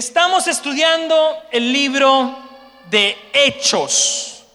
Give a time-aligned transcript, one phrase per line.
[0.00, 2.34] Estamos estudiando el libro
[2.88, 4.46] de Hechos,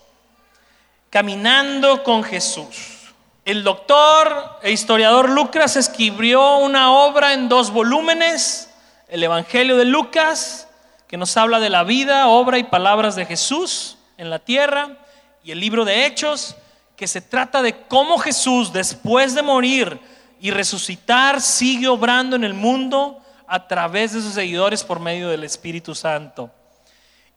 [1.11, 3.13] caminando con Jesús.
[3.45, 8.71] El doctor e historiador Lucas escribió una obra en dos volúmenes,
[9.07, 10.67] el Evangelio de Lucas,
[11.07, 14.97] que nos habla de la vida, obra y palabras de Jesús en la tierra,
[15.43, 16.55] y el libro de Hechos,
[16.95, 19.99] que se trata de cómo Jesús, después de morir
[20.41, 25.43] y resucitar, sigue obrando en el mundo a través de sus seguidores por medio del
[25.43, 26.51] Espíritu Santo.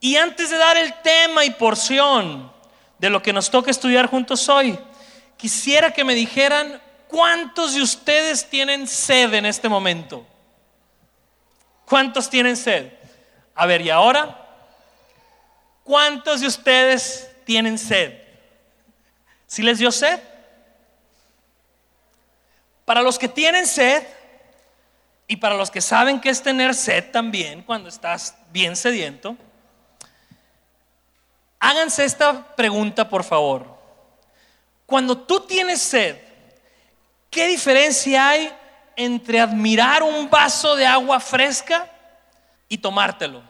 [0.00, 2.52] Y antes de dar el tema y porción
[2.98, 4.78] de lo que nos toca estudiar juntos hoy,
[5.36, 10.26] quisiera que me dijeran cuántos de ustedes tienen sed en este momento.
[11.84, 12.92] ¿Cuántos tienen sed?
[13.54, 14.46] A ver, ¿y ahora?
[15.82, 18.22] ¿Cuántos de ustedes tienen sed?
[19.46, 20.20] ¿Si les dio sed?
[22.84, 24.06] Para los que tienen sed
[25.28, 29.36] y para los que saben que es tener sed también cuando estás bien sediento,
[31.60, 33.78] háganse esta pregunta por favor.
[34.86, 36.16] Cuando tú tienes sed,
[37.28, 38.50] ¿qué diferencia hay
[38.96, 41.86] entre admirar un vaso de agua fresca
[42.66, 43.42] y tomártelo?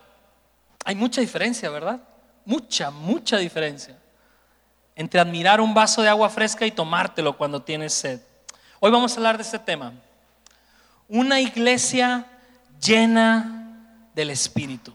[0.85, 2.01] Hay mucha diferencia, ¿verdad?
[2.45, 3.97] Mucha, mucha diferencia
[4.97, 8.21] entre admirar un vaso de agua fresca y tomártelo cuando tienes sed.
[8.81, 9.93] Hoy vamos a hablar de este tema.
[11.09, 12.27] Una iglesia
[12.81, 14.93] llena del Espíritu.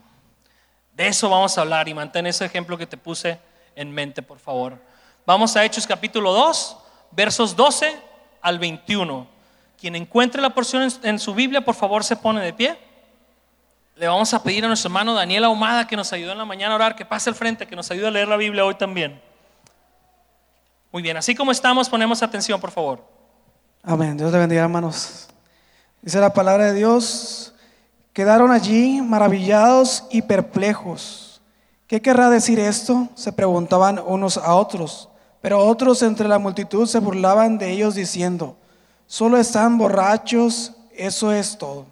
[0.95, 3.39] De eso vamos a hablar y mantén ese ejemplo que te puse
[3.75, 4.79] en mente, por favor.
[5.25, 6.77] Vamos a Hechos capítulo 2,
[7.11, 7.95] versos 12
[8.41, 9.27] al 21.
[9.79, 12.77] Quien encuentre la porción en, su Biblia, por favor, se pone de pie.
[13.95, 16.73] Le vamos a pedir a nuestro hermano Daniel Ahumada que nos ayudó en la mañana
[16.73, 19.19] a orar, que pase al frente, que nos ayude a leer la Biblia hoy también.
[20.91, 23.03] Muy bien, así como estamos, ponemos atención, por favor.
[23.81, 24.15] Amén.
[24.15, 25.27] Dios le bendiga, hermanos.
[26.03, 27.53] Dice la palabra de Dios.
[28.13, 31.41] Quedaron allí maravillados y perplejos.
[31.87, 33.07] ¿Qué querrá decir esto?
[33.15, 35.09] Se preguntaban unos a otros.
[35.41, 38.55] Pero otros entre la multitud se burlaban de ellos diciendo,
[39.07, 41.85] solo están borrachos, eso es todo.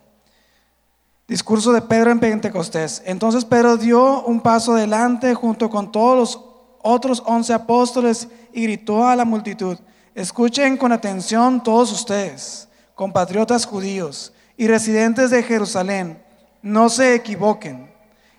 [1.27, 3.01] Discurso de Pedro en Pentecostés.
[3.05, 6.51] Entonces Pedro dio un paso adelante junto con todos los
[6.81, 9.77] otros once apóstoles y gritó a la multitud,
[10.15, 12.67] escuchen con atención todos ustedes,
[13.01, 16.21] compatriotas judíos y residentes de Jerusalén,
[16.61, 17.91] no se equivoquen.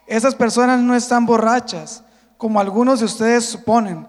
[0.06, 2.05] Esas personas no están borrachas,
[2.39, 4.06] como algunos de ustedes suponen.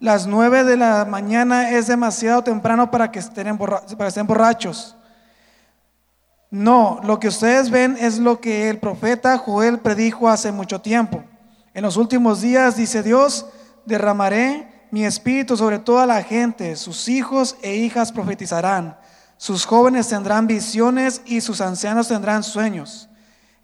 [0.00, 3.56] Las nueve de la mañana es demasiado temprano para que estén,
[4.26, 4.96] borrachos.
[6.50, 11.22] No, lo que ustedes ven es lo que el profeta Joel predijo hace mucho tiempo.
[11.74, 13.46] En los últimos días, dice Dios,
[13.86, 19.00] derramaré mi espíritu sobre toda la gente, sus hijos e hijas profetizarán
[19.42, 23.08] sus jóvenes tendrán visiones y sus ancianos tendrán sueños.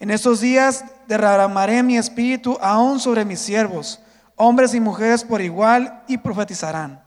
[0.00, 4.00] En estos días derramaré mi espíritu aún sobre mis siervos,
[4.34, 7.00] hombres y mujeres por igual, y profetizarán.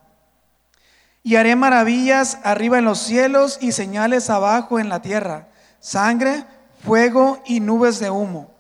[1.22, 5.50] Y haré maravillas arriba en los cielos y señales abajo en la tierra,
[5.82, 6.46] sangre,
[6.82, 8.52] fuego y nubes de humo.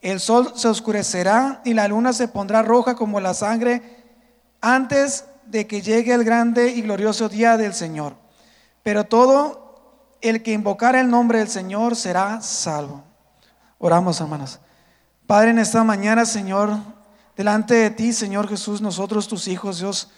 [0.00, 3.82] El sol se oscurecerá y la luna se pondrá roja como la sangre
[4.60, 8.29] antes de que llegue el grande y glorioso día del Señor.
[8.82, 13.02] Pero todo el que invocar el nombre del Señor será salvo.
[13.78, 14.60] Oramos, hermanos.
[15.26, 16.76] Padre, en esta mañana, Señor,
[17.36, 20.10] delante de ti, Señor Jesús, nosotros tus hijos, Dios,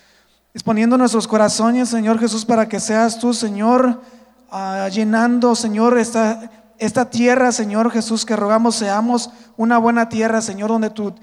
[0.52, 4.00] disponiendo nuestros corazones, Señor Jesús, para que seas tú, Señor,
[4.50, 10.70] ah, llenando, Señor, esta, esta tierra, Señor Jesús, que rogamos seamos una buena tierra, Señor,
[10.70, 11.14] donde tu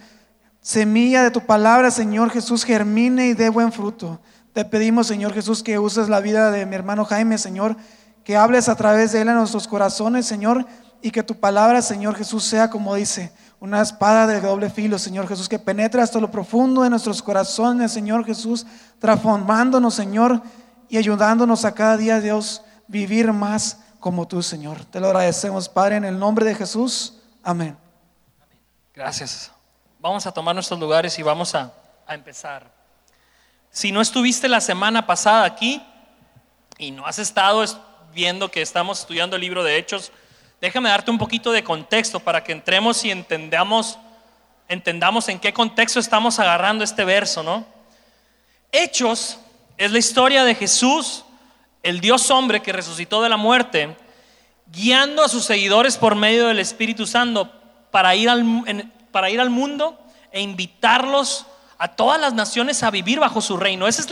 [0.61, 4.19] semilla de tu palabra, Señor Jesús, germine y dé buen fruto.
[4.53, 7.75] Te pedimos, Señor Jesús, que uses la vida de mi hermano Jaime, Señor,
[8.23, 10.65] que hables a través de él en nuestros corazones, Señor,
[11.01, 15.27] y que tu palabra, Señor Jesús, sea como dice, una espada de doble filo, Señor
[15.27, 18.65] Jesús, que penetre hasta lo profundo de nuestros corazones, Señor Jesús,
[18.99, 20.41] transformándonos, Señor,
[20.89, 24.83] y ayudándonos a cada día, Dios, vivir más como tú, Señor.
[24.85, 27.19] Te lo agradecemos, Padre, en el nombre de Jesús.
[27.43, 27.77] Amén.
[28.93, 29.51] Gracias.
[29.99, 31.71] Vamos a tomar nuestros lugares y vamos a,
[32.07, 32.78] a empezar.
[33.79, 35.81] Si no estuviste la semana pasada aquí
[36.77, 37.63] y no has estado
[38.13, 40.11] viendo que estamos estudiando el libro de Hechos,
[40.59, 43.97] déjame darte un poquito de contexto para que entremos y entendamos,
[44.67, 47.65] entendamos en qué contexto estamos agarrando este verso, ¿no?
[48.73, 49.39] Hechos
[49.77, 51.23] es la historia de Jesús,
[51.81, 53.95] el Dios hombre que resucitó de la muerte,
[54.73, 57.49] guiando a sus seguidores por medio del Espíritu Santo
[57.91, 58.43] para ir al,
[59.13, 59.97] para ir al mundo
[60.33, 63.87] e invitarlos a todas las naciones a vivir bajo su reino.
[63.87, 64.07] Ese es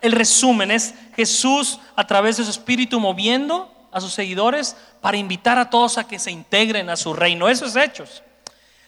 [0.00, 5.58] el resumen, es Jesús a través de su espíritu moviendo a sus seguidores para invitar
[5.58, 7.48] a todos a que se integren a su reino.
[7.48, 8.22] Eso es hechos.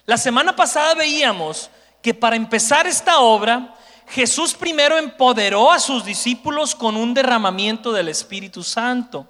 [0.06, 1.70] La semana pasada veíamos
[2.00, 3.74] que para empezar esta obra,
[4.08, 9.26] Jesús primero empoderó a sus discípulos con un derramamiento del Espíritu Santo.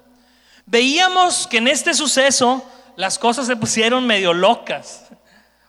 [0.65, 2.63] Veíamos que en este suceso
[2.95, 5.05] las cosas se pusieron medio locas,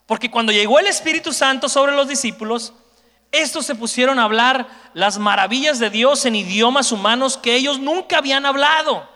[0.06, 2.72] porque cuando llegó el Espíritu Santo sobre los discípulos,
[3.34, 8.19] estos se pusieron a hablar las maravillas de Dios en idiomas humanos que ellos nunca
[8.19, 9.08] habían hablado,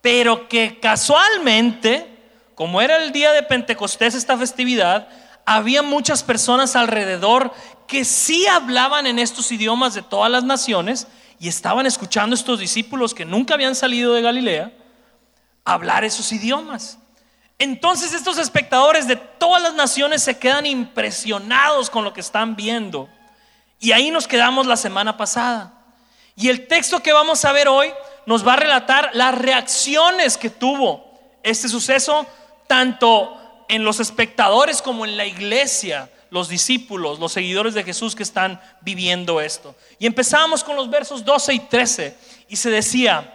[0.00, 2.18] pero que casualmente,
[2.54, 5.08] como era el día de Pentecostés, esta festividad,
[5.44, 7.52] había muchas personas alrededor
[7.86, 11.06] que sí hablaban en estos idiomas de todas las naciones
[11.38, 14.72] y estaban escuchando a estos discípulos que nunca habían salido de Galilea
[15.64, 16.98] hablar esos idiomas.
[17.58, 23.08] Entonces estos espectadores de todas las naciones se quedan impresionados con lo que están viendo.
[23.82, 25.74] Y ahí nos quedamos la semana pasada.
[26.36, 27.92] Y el texto que vamos a ver hoy
[28.26, 32.24] nos va a relatar las reacciones que tuvo este suceso,
[32.68, 33.36] tanto
[33.68, 38.60] en los espectadores como en la iglesia, los discípulos, los seguidores de Jesús que están
[38.82, 39.74] viviendo esto.
[39.98, 42.16] Y empezamos con los versos 12 y 13.
[42.50, 43.34] Y se decía,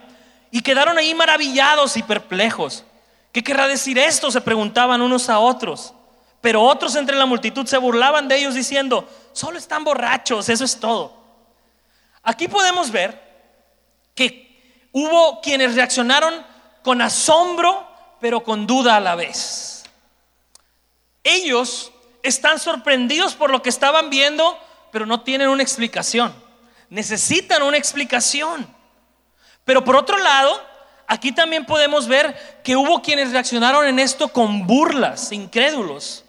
[0.50, 2.84] y quedaron ahí maravillados y perplejos.
[3.32, 4.30] ¿Qué querrá decir esto?
[4.30, 5.92] Se preguntaban unos a otros.
[6.40, 10.78] Pero otros entre la multitud se burlaban de ellos diciendo, solo están borrachos, eso es
[10.78, 11.16] todo.
[12.22, 13.20] Aquí podemos ver
[14.14, 16.44] que hubo quienes reaccionaron
[16.82, 17.86] con asombro,
[18.20, 19.84] pero con duda a la vez.
[21.24, 21.92] Ellos
[22.22, 24.58] están sorprendidos por lo que estaban viendo,
[24.92, 26.34] pero no tienen una explicación.
[26.88, 28.66] Necesitan una explicación.
[29.64, 30.60] Pero por otro lado,
[31.06, 36.24] aquí también podemos ver que hubo quienes reaccionaron en esto con burlas, incrédulos,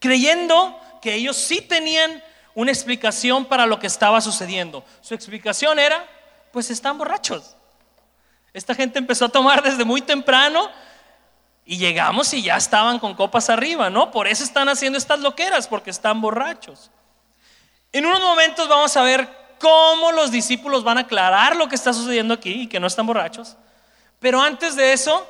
[0.00, 2.22] creyendo que ellos sí tenían
[2.54, 4.84] una explicación para lo que estaba sucediendo.
[5.00, 6.04] Su explicación era,
[6.52, 7.56] pues están borrachos.
[8.52, 10.68] Esta gente empezó a tomar desde muy temprano
[11.64, 14.10] y llegamos y ya estaban con copas arriba, ¿no?
[14.10, 16.90] Por eso están haciendo estas loqueras, porque están borrachos.
[17.92, 19.28] En unos momentos vamos a ver
[19.60, 23.06] cómo los discípulos van a aclarar lo que está sucediendo aquí y que no están
[23.06, 23.56] borrachos.
[24.18, 25.26] Pero antes de eso,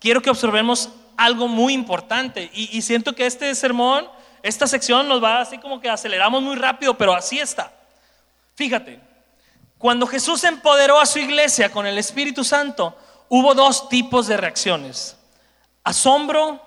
[0.00, 0.88] quiero que observemos
[1.20, 2.50] algo muy importante.
[2.54, 4.08] Y, siento que este sermón,
[4.42, 7.70] esta sección nos va así como que aceleramos muy rápido, pero así está.
[8.54, 8.98] Fíjate,
[9.76, 12.96] cuando Jesús empoderó a su iglesia con el Espíritu Santo,
[13.28, 15.16] hubo dos tipos de reacciones
[15.84, 16.60] asombro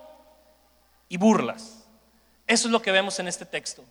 [1.09, 1.85] y burlas.
[2.45, 3.83] Eso es lo que vemos en este texto.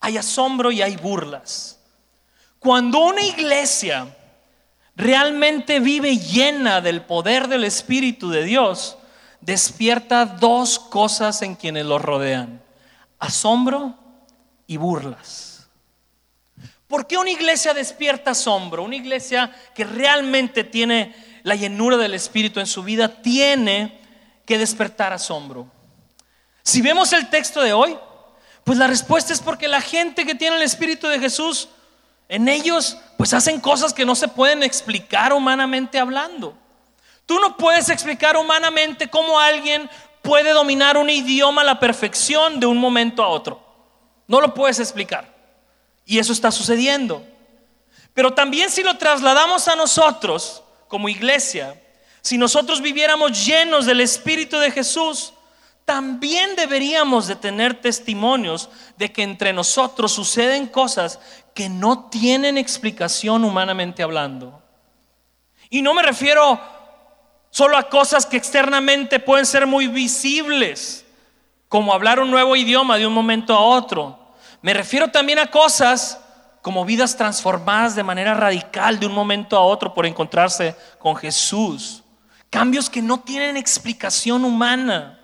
[0.00, 1.80] Hay asombro y hay burlas.
[2.58, 4.06] Cuando una iglesia
[4.96, 8.98] realmente vive llena del poder del Espíritu de Dios,
[9.40, 12.62] despierta dos cosas en quienes los rodean.
[13.18, 13.94] Asombro
[14.66, 15.68] y burlas.
[16.86, 18.82] ¿Por qué una iglesia despierta asombro?
[18.82, 24.00] Una iglesia que realmente tiene la llenura del Espíritu en su vida tiene
[24.46, 25.70] que despertar asombro.
[26.62, 27.96] Si vemos el texto de hoy,
[28.64, 31.68] pues la respuesta es porque la gente que tiene el Espíritu de Jesús,
[32.28, 36.56] en ellos, pues hacen cosas que no se pueden explicar humanamente hablando.
[37.28, 39.90] Tú no puedes explicar humanamente cómo alguien
[40.22, 43.62] puede dominar un idioma a la perfección de un momento a otro.
[44.26, 45.28] No lo puedes explicar.
[46.06, 47.22] Y eso está sucediendo.
[48.14, 51.78] Pero también si lo trasladamos a nosotros como iglesia,
[52.22, 55.34] si nosotros viviéramos llenos del Espíritu de Jesús,
[55.84, 61.20] también deberíamos de tener testimonios de que entre nosotros suceden cosas
[61.54, 64.62] que no tienen explicación humanamente hablando.
[65.68, 66.77] Y no me refiero
[67.58, 71.04] solo a cosas que externamente pueden ser muy visibles,
[71.68, 74.16] como hablar un nuevo idioma de un momento a otro.
[74.62, 76.20] Me refiero también a cosas
[76.62, 82.04] como vidas transformadas de manera radical de un momento a otro por encontrarse con Jesús.
[82.48, 85.18] Cambios que no tienen explicación humana.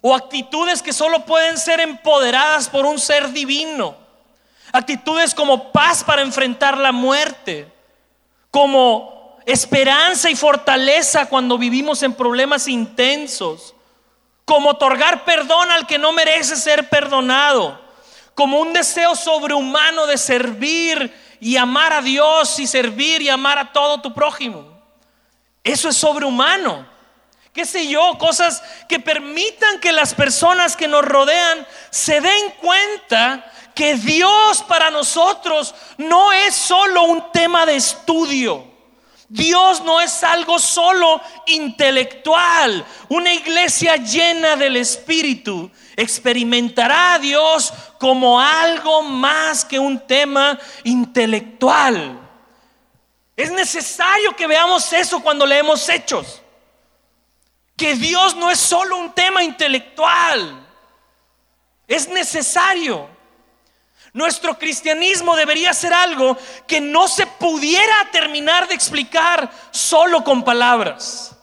[0.00, 3.94] O actitudes que solo pueden ser empoderadas por un ser divino.
[4.72, 7.70] Actitudes como paz para enfrentar la muerte.
[8.50, 13.74] Como esperanza y fortaleza cuando vivimos en problemas intensos.
[14.44, 17.80] Como otorgar perdón al que no merece ser perdonado.
[18.34, 23.72] Como un deseo sobrehumano de servir y amar a Dios y servir y amar a
[23.72, 24.66] todo tu prójimo.
[25.62, 26.90] Eso es sobrehumano.
[27.52, 28.16] ¿Qué sé yo?
[28.18, 33.44] Cosas que permitan que las personas que nos rodean se den cuenta
[33.74, 38.71] que Dios para nosotros no es solo un tema de estudio.
[39.32, 42.84] Dios no es algo solo intelectual.
[43.08, 52.20] Una iglesia llena del Espíritu experimentará a Dios como algo más que un tema intelectual.
[53.34, 56.42] Es necesario que veamos eso cuando leemos hechos.
[57.74, 60.62] Que Dios no es solo un tema intelectual.
[61.88, 63.08] Es necesario.
[64.12, 71.34] Nuestro cristianismo debería ser algo que no se pudiera terminar de explicar solo con palabras.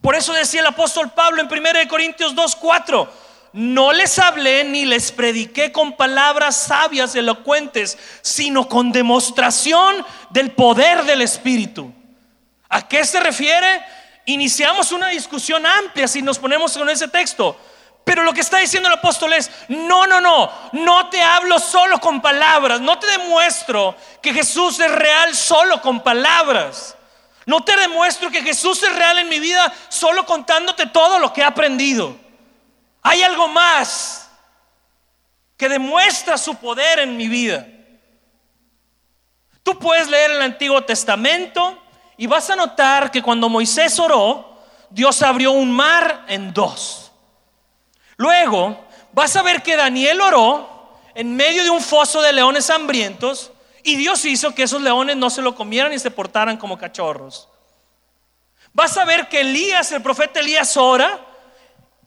[0.00, 3.12] Por eso decía el apóstol Pablo en 1 Corintios 2, 4,
[3.54, 11.04] no les hablé ni les prediqué con palabras sabias, elocuentes, sino con demostración del poder
[11.04, 11.92] del Espíritu.
[12.68, 13.84] ¿A qué se refiere?
[14.26, 17.56] Iniciamos una discusión amplia si nos ponemos con ese texto.
[18.04, 21.98] Pero lo que está diciendo el apóstol es, no, no, no, no te hablo solo
[21.98, 26.96] con palabras, no te demuestro que Jesús es real solo con palabras.
[27.46, 31.40] No te demuestro que Jesús es real en mi vida solo contándote todo lo que
[31.40, 32.16] he aprendido.
[33.02, 34.30] Hay algo más
[35.56, 37.66] que demuestra su poder en mi vida.
[39.62, 41.78] Tú puedes leer el Antiguo Testamento
[42.16, 44.58] y vas a notar que cuando Moisés oró,
[44.90, 47.03] Dios abrió un mar en dos.
[48.16, 53.52] Luego vas a ver que Daniel oró en medio de un foso de leones hambrientos
[53.82, 57.48] y Dios hizo que esos leones no se lo comieran y se portaran como cachorros.
[58.72, 61.24] Vas a ver que Elías, el profeta Elías, ora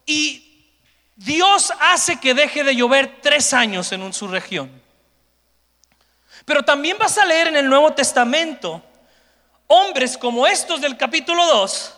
[0.06, 0.72] y
[1.16, 4.70] Dios hace que deje de llover tres años en su región.
[6.46, 8.82] Pero también vas a leer en el Nuevo Testamento
[9.68, 11.94] hombres como estos del capítulo 2,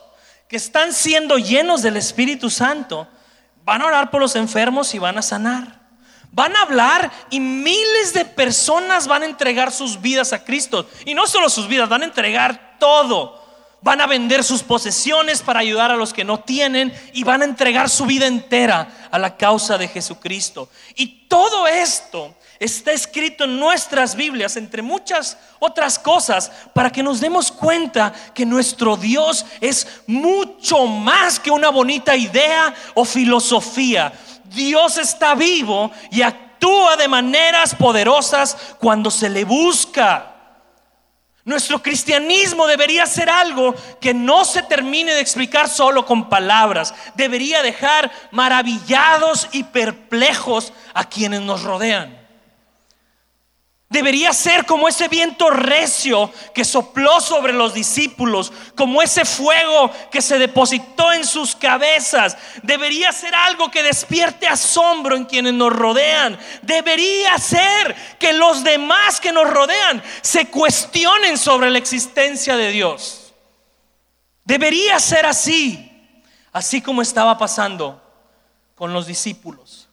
[0.47, 3.07] que están siendo llenos del Espíritu Santo,
[3.69, 5.79] van a orar por los enfermos y van a sanar.
[6.31, 10.87] Van a hablar y miles de personas van a entregar sus vidas a Cristo.
[11.05, 13.37] Y no solo sus vidas, van a entregar todo
[13.81, 17.45] van a vender sus posesiones para ayudar a los que no tienen y van a
[17.45, 20.69] entregar su vida entera a la causa de Jesucristo.
[20.95, 27.21] Y todo esto está escrito en nuestras Biblias, entre muchas otras cosas, para que nos
[27.21, 34.11] demos cuenta que nuestro Dios es mucho más que una bonita idea o filosofía.
[34.43, 40.35] Dios está vivo y actúa de maneras poderosas cuando se le busca.
[41.45, 46.93] Nuestro cristianismo debería ser algo que no se termine de explicar solo con palabras.
[47.15, 52.18] Debería dejar maravillados y perplejos a quienes nos rodean.
[53.89, 60.21] Debería ser como ese viento recio que sopló sobre los discípulos, como ese fuego que
[60.21, 62.37] se depositó en sus cabezas.
[62.61, 66.37] Debería ser algo que despierte asombro en quienes nos rodean.
[66.61, 73.33] Debería ser que los demás que nos rodean se cuestionen sobre la existencia de Dios.
[74.43, 78.03] Debería ser así, así como estaba pasando
[78.75, 79.89] con los discípulos.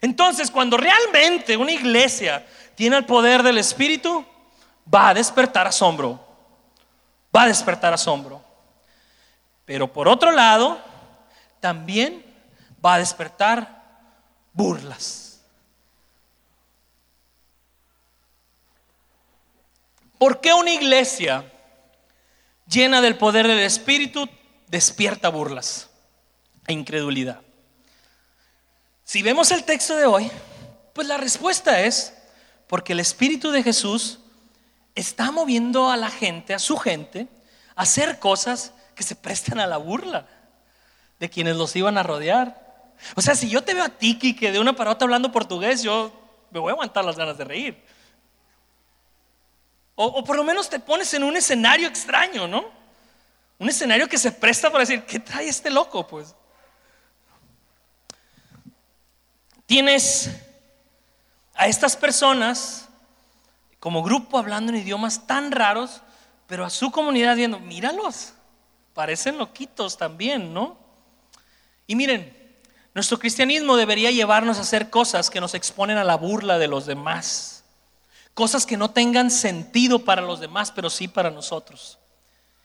[0.00, 4.24] Entonces, cuando realmente una iglesia tiene el poder del Espíritu,
[4.92, 6.20] va a despertar asombro.
[7.34, 8.42] Va a despertar asombro.
[9.64, 10.78] Pero por otro lado,
[11.60, 12.24] también
[12.84, 13.82] va a despertar
[14.52, 15.40] burlas.
[20.18, 21.50] ¿Por qué una iglesia
[22.66, 24.28] llena del poder del Espíritu
[24.68, 25.90] despierta burlas
[26.66, 27.40] e incredulidad?
[29.04, 30.30] Si vemos el texto de hoy,
[30.94, 32.14] pues la respuesta es
[32.66, 34.20] porque el Espíritu de Jesús
[34.94, 37.28] está moviendo a la gente, a su gente,
[37.76, 40.26] a hacer cosas que se prestan a la burla
[41.18, 42.92] de quienes los iban a rodear.
[43.16, 45.82] O sea, si yo te veo a ti, que de una para otra hablando portugués,
[45.82, 46.12] yo
[46.50, 47.84] me voy a aguantar las ganas de reír.
[49.96, 52.64] O, o, por lo menos te pones en un escenario extraño, ¿no?
[53.58, 56.06] Un escenario que se presta para decir, ¿qué trae este loco?
[56.06, 56.34] Pues
[59.66, 60.30] tienes
[61.54, 62.88] a estas personas
[63.78, 66.02] como grupo hablando en idiomas tan raros,
[66.46, 68.32] pero a su comunidad viendo, míralos,
[68.94, 70.78] parecen loquitos también, ¿no?
[71.86, 72.34] Y miren,
[72.94, 76.86] nuestro cristianismo debería llevarnos a hacer cosas que nos exponen a la burla de los
[76.86, 77.64] demás,
[78.32, 81.98] cosas que no tengan sentido para los demás, pero sí para nosotros.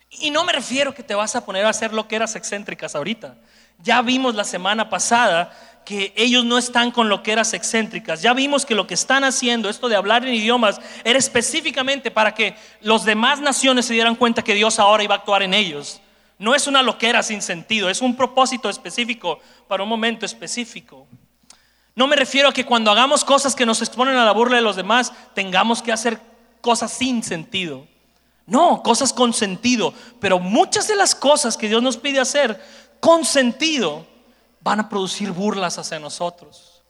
[0.10, 2.96] Y no me refiero que te vas a poner a hacer lo que eras excéntricas
[2.96, 3.36] ahorita.
[3.80, 5.52] Ya vimos la semana pasada
[5.90, 8.22] que ellos no están con lo que eras excéntricas.
[8.22, 12.36] Ya vimos que lo que están haciendo, esto de hablar en idiomas, era específicamente para
[12.36, 16.00] que los demás naciones se dieran cuenta que Dios ahora iba a actuar en ellos.
[16.38, 21.08] No es una loquera sin sentido, es un propósito específico para un momento específico.
[21.96, 24.62] No me refiero a que cuando hagamos cosas que nos exponen a la burla de
[24.62, 26.22] los demás, tengamos que hacer
[26.62, 27.88] cosas sin sentido.
[28.46, 29.96] No, cosas con sentido.
[30.20, 32.64] Pero muchas de las cosas que Dios nos pide hacer
[33.00, 34.06] con sentido
[34.62, 36.84] van a producir burlas hacia nosotros.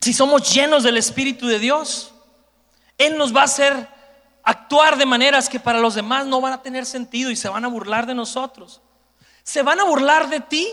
[0.00, 2.12] Si somos llenos del Espíritu de Dios,
[2.96, 3.88] Él nos va a hacer
[4.42, 7.64] actuar de maneras que para los demás no van a tener sentido y se van
[7.64, 8.80] a burlar de nosotros.
[9.42, 10.68] Se van a burlar de ti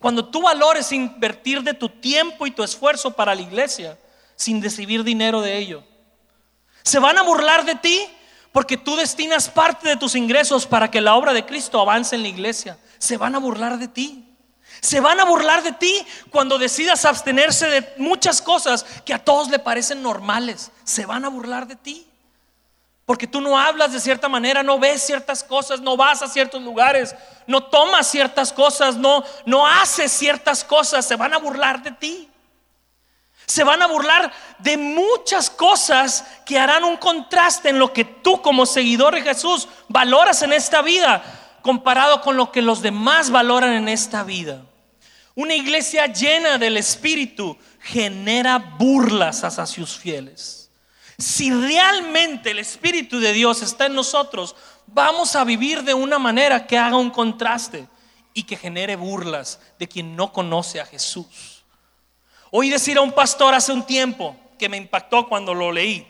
[0.00, 3.98] Cuando tú valores invertir de tu tiempo y tu esfuerzo para la iglesia
[4.34, 5.84] sin recibir dinero de ello.
[6.82, 8.08] Se van a burlar de ti
[8.50, 12.22] porque tú destinas parte de tus ingresos para que la obra de Cristo avance en
[12.22, 12.78] la iglesia.
[12.98, 14.29] Se van a burlar de ti.
[14.80, 19.50] Se van a burlar de ti cuando decidas abstenerse de muchas cosas que a todos
[19.50, 20.70] le parecen normales.
[20.84, 22.06] Se van a burlar de ti.
[23.04, 26.62] Porque tú no hablas de cierta manera, no ves ciertas cosas, no vas a ciertos
[26.62, 27.14] lugares,
[27.46, 31.04] no tomas ciertas cosas, no, no haces ciertas cosas.
[31.04, 32.30] Se van a burlar de ti.
[33.46, 38.40] Se van a burlar de muchas cosas que harán un contraste en lo que tú
[38.40, 41.22] como seguidor de Jesús valoras en esta vida
[41.62, 44.62] comparado con lo que los demás valoran en esta vida.
[45.40, 50.70] Una iglesia llena del Espíritu genera burlas hacia sus fieles.
[51.16, 54.54] Si realmente el Espíritu de Dios está en nosotros,
[54.86, 57.88] vamos a vivir de una manera que haga un contraste
[58.34, 61.64] y que genere burlas de quien no conoce a Jesús.
[62.50, 66.06] Oí decir a un pastor hace un tiempo que me impactó cuando lo leí.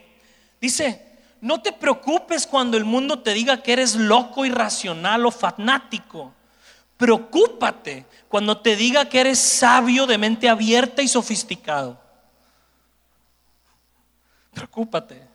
[0.61, 1.07] Dice,
[1.41, 6.35] no te preocupes cuando el mundo te diga que eres loco, irracional o fanático.
[7.01, 11.99] Preocúpate cuando te diga que eres sabio de mente abierta y sofisticado.
[14.53, 15.27] Preocúpate.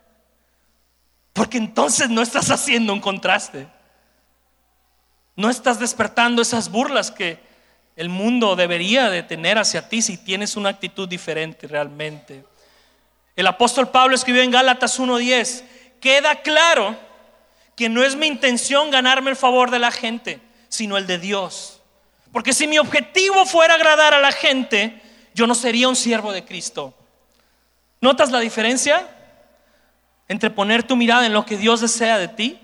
[1.33, 3.67] Porque entonces no estás haciendo un contraste.
[5.35, 7.39] No estás despertando esas burlas que
[7.95, 12.45] el mundo debería de tener hacia ti si tienes una actitud diferente realmente.
[13.35, 15.63] El apóstol Pablo escribió en Gálatas 1:10,
[15.99, 16.95] queda claro
[17.75, 20.44] que no es mi intención ganarme el favor de la gente,
[20.75, 21.81] sino el de Dios.
[22.31, 25.01] Porque si mi objetivo fuera agradar a la gente,
[25.33, 26.93] yo no sería un siervo de Cristo.
[28.01, 29.07] ¿Notas la diferencia
[30.27, 32.59] entre poner tu mirada en lo que Dios desea de ti?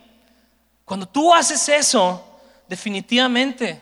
[0.86, 3.82] Cuando tú haces eso, definitivamente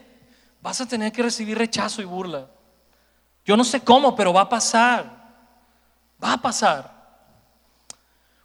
[0.62, 2.48] vas a tener que recibir rechazo y burla.
[3.46, 5.06] Yo no sé cómo, pero va a pasar.
[6.24, 7.00] Va a pasar.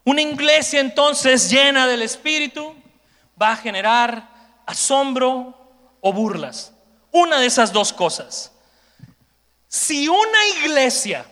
[0.05, 2.75] Una iglesia entonces llena del Espíritu
[3.41, 4.29] va a generar
[4.67, 5.64] asombro
[6.07, 6.75] o burlas.
[7.11, 8.53] Una de esas dos cosas.
[9.69, 11.25] Si una iglesia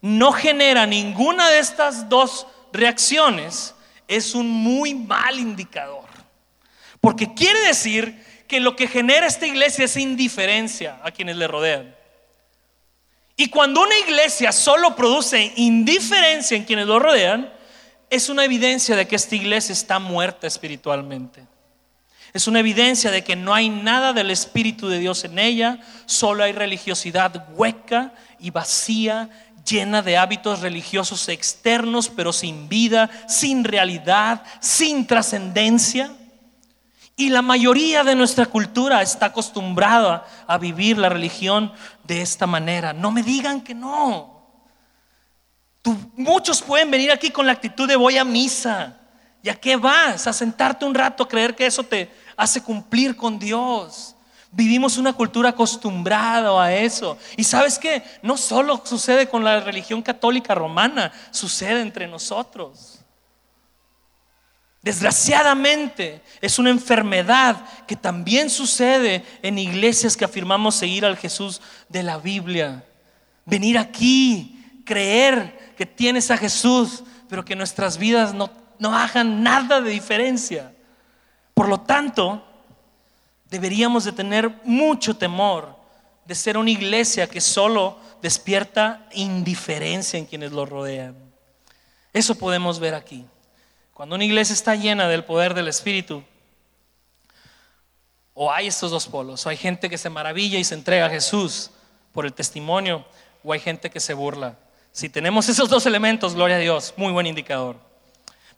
[0.00, 3.74] no genera ninguna de estas dos reacciones,
[4.06, 6.04] es un muy mal indicador.
[7.00, 11.92] Porque quiere decir que lo que genera esta iglesia es indiferencia a quienes le rodean.
[13.36, 17.52] Y cuando una iglesia solo produce indiferencia en quienes lo rodean,
[18.08, 21.42] es una evidencia de que esta iglesia está muerta espiritualmente.
[22.32, 26.44] Es una evidencia de que no hay nada del Espíritu de Dios en ella, solo
[26.44, 29.28] hay religiosidad hueca y vacía,
[29.68, 36.10] llena de hábitos religiosos externos, pero sin vida, sin realidad, sin trascendencia.
[37.16, 41.70] Y la mayoría de nuestra cultura está acostumbrada a vivir la religión
[42.04, 42.94] de esta manera.
[42.94, 44.30] No me digan que no.
[46.16, 48.98] muchos pueden venir aquí con la actitud de voy a misa.
[49.42, 50.26] ¿Y a qué vas?
[50.26, 54.14] A sentarte un rato a creer que eso te hace cumplir con Dios.
[54.50, 57.16] Vivimos una cultura acostumbrada a eso.
[57.36, 63.02] Y sabes que no solo sucede con la religión católica romana, sucede entre nosotros.
[64.82, 72.02] Desgraciadamente es una enfermedad que también sucede en iglesias que afirmamos seguir al Jesús de
[72.02, 72.84] la Biblia.
[73.46, 79.80] Venir aquí, creer que tienes a Jesús, pero que nuestras vidas no, no hagan nada
[79.80, 80.74] de diferencia.
[81.54, 82.42] Por lo tanto,
[83.50, 85.76] deberíamos de tener mucho temor
[86.24, 91.16] de ser una iglesia que solo despierta indiferencia en quienes lo rodean.
[92.12, 93.26] Eso podemos ver aquí.
[93.92, 96.22] Cuando una iglesia está llena del poder del Espíritu,
[98.34, 101.10] o hay estos dos polos, o hay gente que se maravilla y se entrega a
[101.10, 101.70] Jesús
[102.12, 103.04] por el testimonio,
[103.44, 104.56] o hay gente que se burla.
[104.92, 107.76] Si tenemos esos dos elementos, gloria a Dios, muy buen indicador.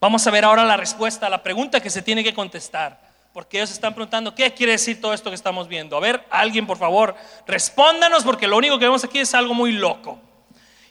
[0.04, 3.00] Vamos a ver ahora la respuesta a la pregunta que se tiene que contestar,
[3.32, 5.96] porque ellos están preguntando, ¿qué quiere decir todo esto que estamos viendo?
[5.96, 9.72] A ver, alguien por favor, respóndanos, porque lo único que vemos aquí es algo muy
[9.72, 10.20] loco.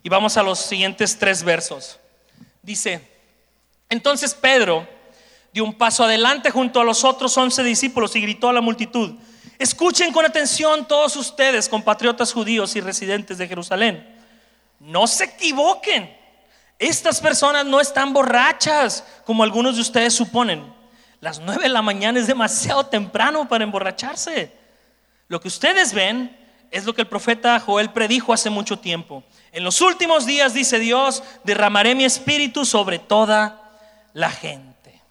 [0.01, 1.99] Y vamos a los siguientes tres versos.
[2.63, 3.07] Dice,
[3.87, 4.87] entonces Pedro
[5.53, 9.13] dio un paso adelante junto a los otros once discípulos y gritó a la multitud,
[9.59, 14.23] escuchen con atención todos ustedes, compatriotas judíos y residentes de Jerusalén,
[14.79, 16.22] no se equivoquen,
[16.87, 20.73] estas personas no están borrachas como algunos de ustedes suponen.
[21.19, 24.51] Las nueve de la mañana es demasiado temprano para emborracharse.
[25.27, 26.37] Lo que ustedes ven
[26.69, 29.23] es lo que el profeta Joel predijo hace mucho tiempo.
[29.51, 33.79] En los últimos días, dice Dios, derramaré mi espíritu sobre toda
[34.13, 35.01] la gente.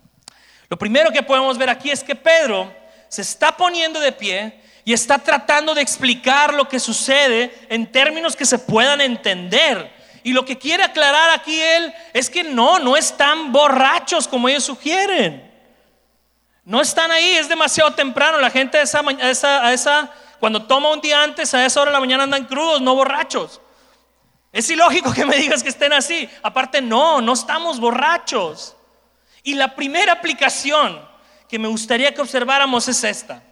[0.68, 2.74] Lo primero que podemos ver aquí es que Pedro
[3.08, 8.34] se está poniendo de pie y está tratando de explicar lo que sucede en términos
[8.34, 10.01] que se puedan entender.
[10.24, 14.64] Y lo que quiere aclarar aquí él es que no, no están borrachos como ellos
[14.64, 15.50] sugieren.
[16.64, 18.38] No están ahí, es demasiado temprano.
[18.38, 21.90] La gente a esa, a esa, esa, cuando toma un día antes, a esa hora
[21.90, 23.60] de la mañana andan crudos, no borrachos.
[24.52, 26.28] Es ilógico que me digas que estén así.
[26.42, 28.76] Aparte, no, no estamos borrachos.
[29.42, 31.08] Y la primera aplicación
[31.48, 33.42] que me gustaría que observáramos es esta.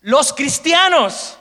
[0.00, 1.38] Los cristianos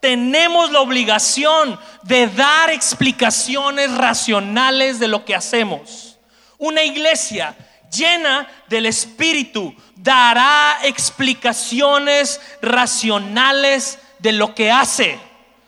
[0.00, 6.18] tenemos la obligación de dar explicaciones racionales de lo que hacemos.
[6.58, 7.56] Una iglesia
[7.90, 15.18] llena del Espíritu dará explicaciones racionales de lo que hace.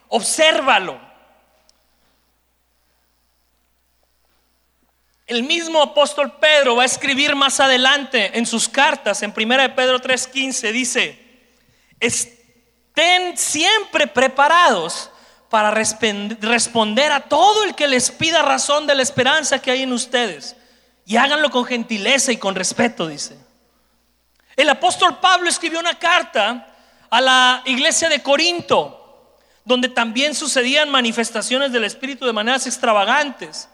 [0.08, 1.08] Obsérvalo.
[5.26, 9.68] El mismo apóstol Pedro va a escribir más adelante en sus cartas, en 1 de
[9.68, 11.18] Pedro 3:15, dice,
[12.98, 15.10] estén siempre preparados
[15.48, 19.92] para responder a todo el que les pida razón de la esperanza que hay en
[19.92, 20.56] ustedes.
[21.06, 23.38] Y háganlo con gentileza y con respeto, dice.
[24.56, 26.74] El apóstol Pablo escribió una carta
[27.08, 33.68] a la iglesia de Corinto, donde también sucedían manifestaciones del Espíritu de maneras extravagantes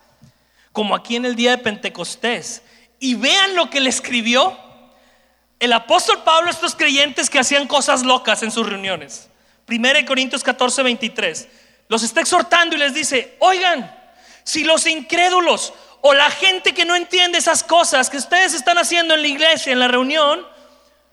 [0.71, 2.63] como aquí en el día de Pentecostés.
[3.01, 4.57] Y vean lo que le escribió
[5.61, 9.29] el apóstol Pablo estos creyentes que hacían cosas locas en sus reuniones.
[9.69, 11.49] 1 Corintios 14, 23.
[11.89, 13.95] Los está exhortando y les dice, oigan,
[14.43, 19.15] si los incrédulos o la gente que no entiende esas cosas que ustedes están haciendo
[19.15, 20.47] en la iglesia, en la reunión,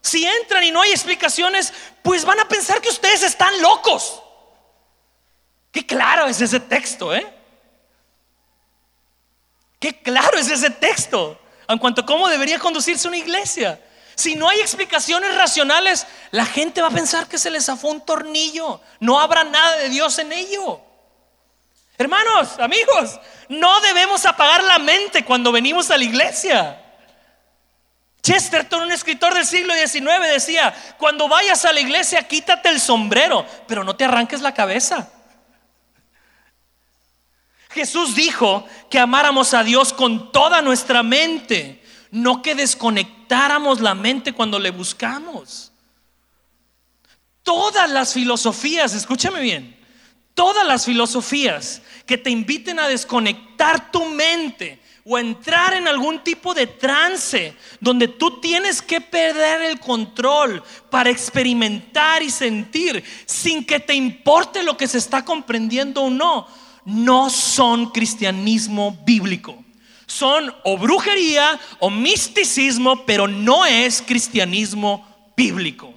[0.02, 4.22] si entran y no hay explicaciones, pues van a pensar que ustedes están locos.
[5.72, 7.26] Qué claro es ese texto, ¿eh?
[9.80, 13.80] Qué claro es ese texto en cuanto a cómo debería conducirse una iglesia.
[14.16, 18.06] Si no hay explicaciones racionales, la gente va a pensar que se les zafó un
[18.06, 18.82] tornillo.
[19.00, 20.82] No habrá nada de Dios en ello.
[21.98, 23.20] Hermanos, amigos,
[23.50, 26.82] no debemos apagar la mente cuando venimos a la iglesia.
[28.24, 33.46] Chesterton, un escritor del siglo XIX, decía, cuando vayas a la iglesia quítate el sombrero,
[33.68, 35.12] pero no te arranques la cabeza.
[37.72, 41.81] Jesús dijo que amáramos a Dios con toda nuestra mente,
[42.12, 45.72] no que desconectáramos la mente cuando le buscamos.
[47.42, 49.76] Todas las filosofías, escúchame bien,
[50.34, 56.54] todas las filosofías que te inviten a desconectar tu mente o entrar en algún tipo
[56.54, 63.80] de trance donde tú tienes que perder el control para experimentar y sentir sin que
[63.80, 66.48] te importe lo que se está comprendiendo o no,
[66.86, 69.64] no son cristianismo bíblico.
[70.12, 75.94] Son o brujería o misticismo, pero no es cristianismo bíblico.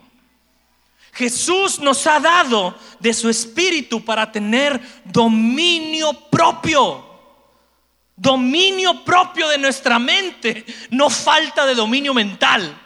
[1.12, 7.04] Jesús nos ha dado de su espíritu para tener dominio propio.
[8.14, 12.80] Dominio propio de nuestra mente, no falta de dominio mental.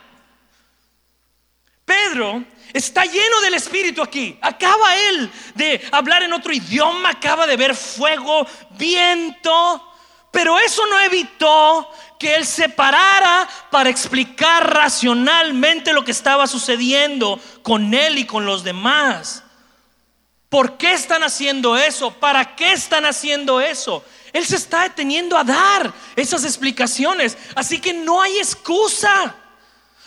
[1.84, 4.36] Pedro Está lleno del Espíritu aquí.
[4.42, 9.87] Acaba él de hablar en otro idioma, acaba de ver fuego, viento.
[10.30, 17.40] Pero eso no evitó que él se parara para explicar racionalmente lo que estaba sucediendo
[17.62, 19.44] con él y con los demás.
[20.48, 22.10] ¿Por qué están haciendo eso?
[22.10, 24.04] ¿Para qué están haciendo eso?
[24.32, 27.36] Él se está deteniendo a dar esas explicaciones.
[27.54, 29.34] Así que no hay excusa.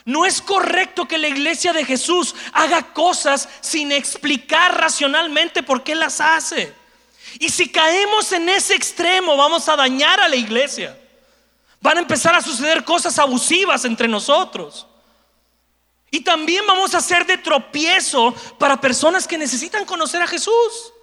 [0.04, 5.94] No es correcto que la iglesia de Jesús haga cosas sin explicar racionalmente por qué
[5.94, 6.81] las hace.
[7.39, 10.98] Y si caemos en ese extremo, vamos a dañar a la iglesia.
[11.80, 14.86] Van a empezar a suceder cosas abusivas entre nosotros.
[16.12, 20.94] Y también vamos a ser de tropiezo para personas que necesitan conocer a Jesús.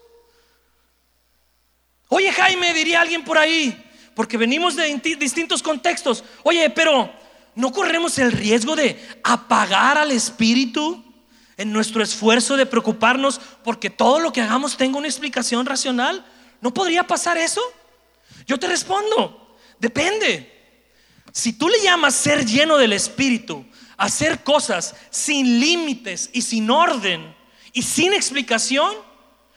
[2.09, 6.25] Oye Jaime, diría alguien por ahí, porque venimos de distintos contextos.
[6.43, 7.11] Oye, pero
[7.55, 11.08] ¿no corremos el riesgo de apagar al Espíritu
[11.59, 16.25] en nuestro esfuerzo de preocuparnos porque todo lo que hagamos tenga una explicación racional?
[16.63, 17.61] ¿No podría pasar eso?
[18.47, 20.55] Yo te respondo, depende.
[21.33, 23.67] Si tú le llamas ser lleno del Espíritu,
[23.97, 27.35] hacer cosas sin límites y sin orden
[27.73, 28.95] y sin explicación,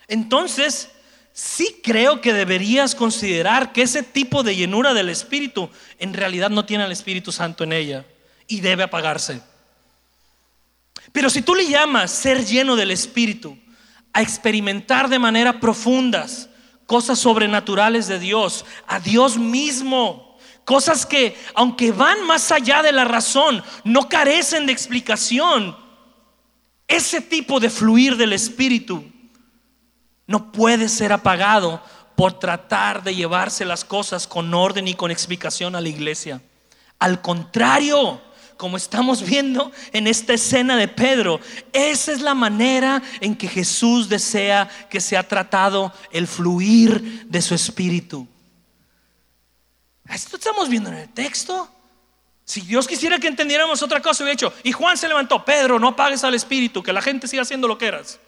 [0.07, 0.89] entonces
[1.33, 6.65] sí creo que deberías considerar que ese tipo de llenura del Espíritu en realidad no
[6.65, 8.05] tiene al Espíritu Santo en ella
[8.47, 9.41] y debe apagarse.
[11.11, 13.57] Pero si tú le llamas ser lleno del Espíritu
[14.13, 16.49] a experimentar de manera profundas
[16.85, 23.05] cosas sobrenaturales de Dios, a Dios mismo, cosas que aunque van más allá de la
[23.05, 25.75] razón, no carecen de explicación,
[26.87, 29.05] Ese tipo de fluir del Espíritu
[30.27, 31.81] no puede ser apagado
[32.17, 36.41] por tratar de llevarse las cosas con orden y con explicación a la iglesia.
[36.99, 38.21] Al contrario,
[38.61, 41.39] como estamos viendo en esta escena de Pedro,
[41.73, 47.55] esa es la manera en que Jesús desea que sea tratado el fluir de su
[47.55, 48.27] espíritu.
[50.07, 51.67] Esto estamos viendo en el texto.
[52.45, 55.87] Si Dios quisiera que entendiéramos otra cosa, hubiera dicho, y Juan se levantó, Pedro, no
[55.87, 58.19] apagues al espíritu, que la gente siga haciendo lo que eras.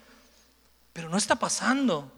[0.93, 2.11] Pero no está pasando.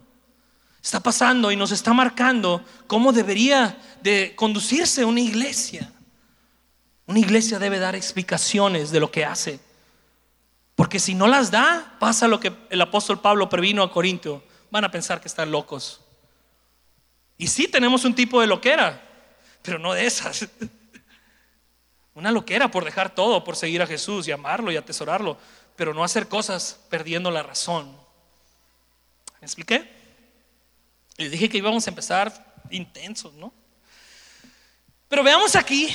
[0.82, 5.92] Está pasando y nos está marcando cómo debería de conducirse una iglesia.
[7.06, 9.60] Una iglesia debe dar explicaciones de lo que hace.
[10.74, 14.44] Porque si no las da, pasa lo que el apóstol Pablo previno a Corinto.
[14.70, 16.00] Van a pensar que están locos.
[17.38, 19.02] Y sí tenemos un tipo de loquera,
[19.62, 20.48] pero no de esas.
[22.14, 25.38] Una loquera por dejar todo, por seguir a Jesús y amarlo y atesorarlo,
[25.76, 27.94] pero no hacer cosas perdiendo la razón.
[29.40, 29.92] ¿Me expliqué?
[31.18, 33.52] Les dije que íbamos a empezar intensos, ¿no?
[35.08, 35.94] Pero veamos aquí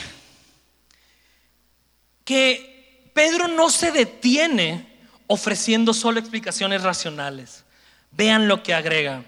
[2.32, 4.88] que Pedro no se detiene
[5.28, 7.66] ofreciendo solo explicaciones racionales.
[8.12, 9.26] Vean lo que agrega.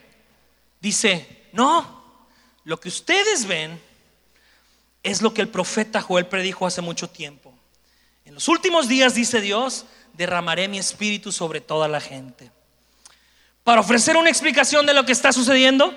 [0.79, 2.01] Dice, no,
[2.63, 3.77] lo que ustedes ven
[5.03, 7.53] es lo que el profeta Joel predijo hace mucho tiempo.
[8.23, 12.51] En los últimos días, dice Dios, derramaré mi espíritu sobre toda la gente.
[13.65, 15.93] Para ofrecer una explicación de lo que está sucediendo,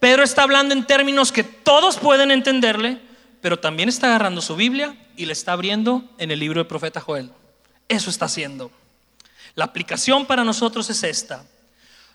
[0.00, 3.00] Pedro está hablando en términos que todos pueden entenderle,
[3.40, 7.00] pero también está agarrando su Biblia y le está abriendo en el libro del profeta
[7.00, 7.30] Joel.
[7.88, 8.70] Eso está haciendo.
[9.54, 11.44] La aplicación para nosotros es esta.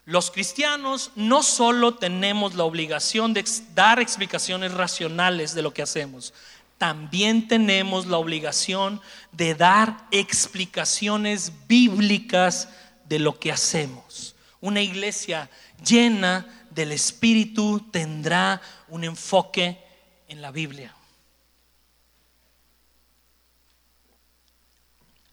[0.05, 6.33] Los cristianos no solo tenemos la obligación de dar explicaciones racionales de lo que hacemos,
[6.77, 12.69] también tenemos la obligación de dar explicaciones bíblicas
[13.07, 14.35] de lo que hacemos.
[14.59, 15.49] Una iglesia
[15.83, 19.81] llena del Espíritu tendrá un enfoque
[20.27, 20.93] en la Biblia.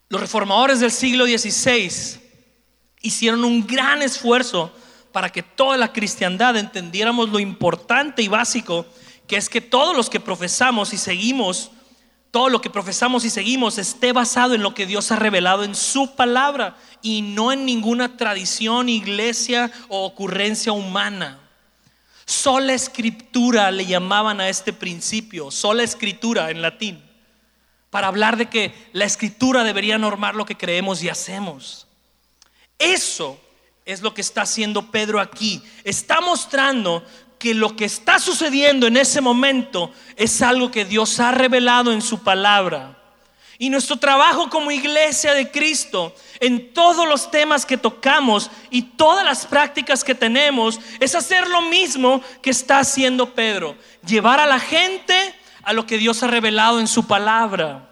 [0.09, 2.21] Los reformadores del siglo XVI
[3.01, 4.71] hicieron un gran esfuerzo
[5.11, 8.85] para que toda la cristiandad entendiéramos lo importante y básico
[9.27, 11.71] que es que todos los que profesamos y seguimos,
[12.31, 15.75] todo lo que profesamos y seguimos esté basado en lo que Dios ha revelado en
[15.75, 21.39] su palabra y no en ninguna tradición, iglesia o ocurrencia humana.
[22.25, 27.03] Sola escritura le llamaban a este principio, sola escritura en latín,
[27.93, 31.85] para hablar de que la escritura debería normar lo que creemos y hacemos.
[32.79, 33.39] Eso
[33.85, 35.61] es lo que está haciendo Pedro aquí.
[35.83, 37.05] Está mostrando
[37.37, 42.01] que lo que está sucediendo en ese momento es algo que Dios ha revelado en
[42.01, 42.97] su palabra.
[43.59, 49.23] Y nuestro trabajo como iglesia de Cristo, en todos los temas que tocamos y todas
[49.23, 53.77] las prácticas que tenemos, es hacer lo mismo que está haciendo Pedro.
[54.03, 55.22] Llevar a la gente
[55.63, 57.89] a lo que Dios ha revelado en su palabra.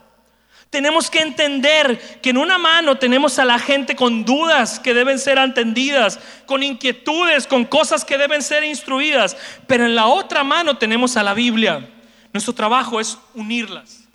[0.70, 5.20] Tenemos que entender que en una mano tenemos a la gente con dudas que deben
[5.20, 9.36] ser entendidas, con inquietudes, con cosas que deben ser instruidas,
[9.68, 11.90] pero en la otra mano tenemos a la Biblia.
[12.32, 14.08] Nuestro trabajo es unirlas.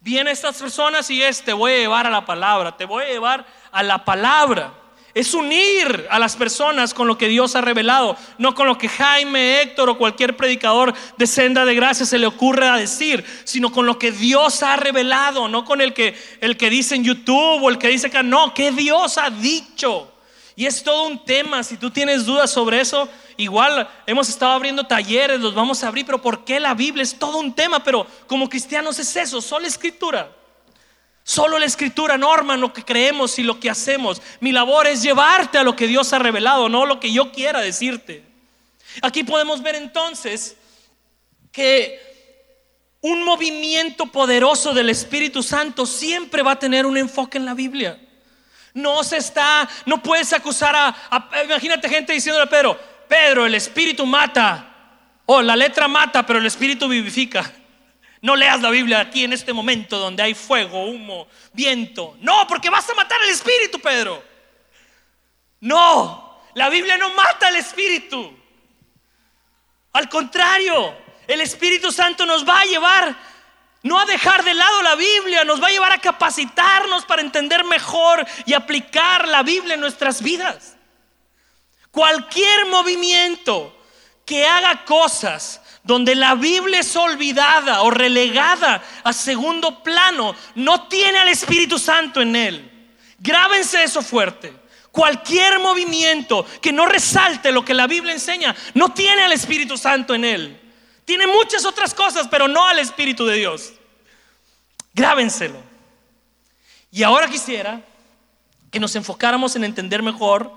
[0.00, 3.08] Vienen estas personas y es, te voy a llevar a la palabra, te voy a
[3.08, 4.72] llevar a la palabra
[5.16, 8.86] es unir a las personas con lo que Dios ha revelado, no con lo que
[8.86, 13.72] Jaime, Héctor o cualquier predicador de senda de gracia se le ocurre a decir, sino
[13.72, 17.62] con lo que Dios ha revelado, no con el que, el que dice en YouTube
[17.62, 20.12] o el que dice acá, no, que Dios ha dicho.
[20.54, 24.84] Y es todo un tema, si tú tienes dudas sobre eso, igual hemos estado abriendo
[24.84, 27.82] talleres, los vamos a abrir, pero ¿por qué la Biblia es todo un tema?
[27.82, 30.35] Pero como cristianos es eso, solo escritura.
[31.28, 34.22] Solo la escritura norma lo que creemos y lo que hacemos.
[34.38, 37.60] Mi labor es llevarte a lo que Dios ha revelado, no lo que yo quiera
[37.60, 38.22] decirte.
[39.02, 40.54] Aquí podemos ver entonces
[41.50, 42.00] que
[43.00, 48.00] un movimiento poderoso del Espíritu Santo siempre va a tener un enfoque en la Biblia.
[48.72, 50.94] No se está, no puedes acusar a,
[51.44, 56.46] imagínate gente diciéndole a Pedro, Pedro, el Espíritu mata, o la letra mata, pero el
[56.46, 57.52] Espíritu vivifica.
[58.26, 62.16] No leas la Biblia aquí en este momento donde hay fuego, humo, viento.
[62.18, 64.20] No, porque vas a matar al espíritu, Pedro.
[65.60, 68.36] No, la Biblia no mata al espíritu.
[69.92, 70.92] Al contrario,
[71.28, 73.16] el Espíritu Santo nos va a llevar
[73.84, 77.62] no a dejar de lado la Biblia, nos va a llevar a capacitarnos para entender
[77.62, 80.74] mejor y aplicar la Biblia en nuestras vidas.
[81.92, 83.72] Cualquier movimiento
[84.24, 91.18] que haga cosas donde la Biblia es olvidada o relegada a segundo plano, no tiene
[91.18, 92.90] al Espíritu Santo en él.
[93.18, 94.52] Grábense eso fuerte.
[94.90, 100.14] Cualquier movimiento que no resalte lo que la Biblia enseña, no tiene al Espíritu Santo
[100.14, 100.60] en él.
[101.04, 103.72] Tiene muchas otras cosas, pero no al Espíritu de Dios.
[104.92, 105.58] Grábenselo.
[106.90, 107.80] Y ahora quisiera
[108.72, 110.52] que nos enfocáramos en entender mejor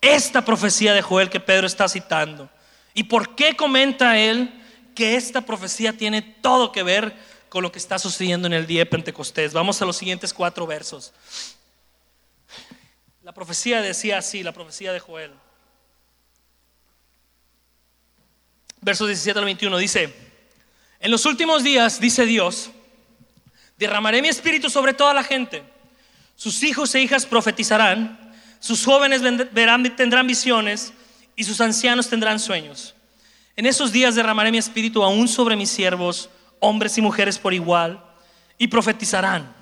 [0.00, 2.50] esta profecía de Joel que Pedro está citando.
[2.98, 4.50] ¿Y por qué comenta él
[4.96, 7.14] que esta profecía tiene todo que ver
[7.48, 9.52] con lo que está sucediendo en el día de Pentecostés?
[9.52, 11.12] Vamos a los siguientes cuatro versos.
[13.22, 15.30] La profecía decía así, la profecía de Joel.
[18.80, 20.12] Versos 17 al 21 dice,
[20.98, 22.72] en los últimos días, dice Dios,
[23.76, 25.62] derramaré mi espíritu sobre toda la gente.
[26.34, 28.28] Sus hijos e hijas profetizarán
[28.60, 30.92] sus jóvenes verán, tendrán visiones
[31.38, 32.96] y sus ancianos tendrán sueños.
[33.54, 38.04] En esos días derramaré mi espíritu aún sobre mis siervos, hombres y mujeres por igual,
[38.58, 39.54] y profetizarán.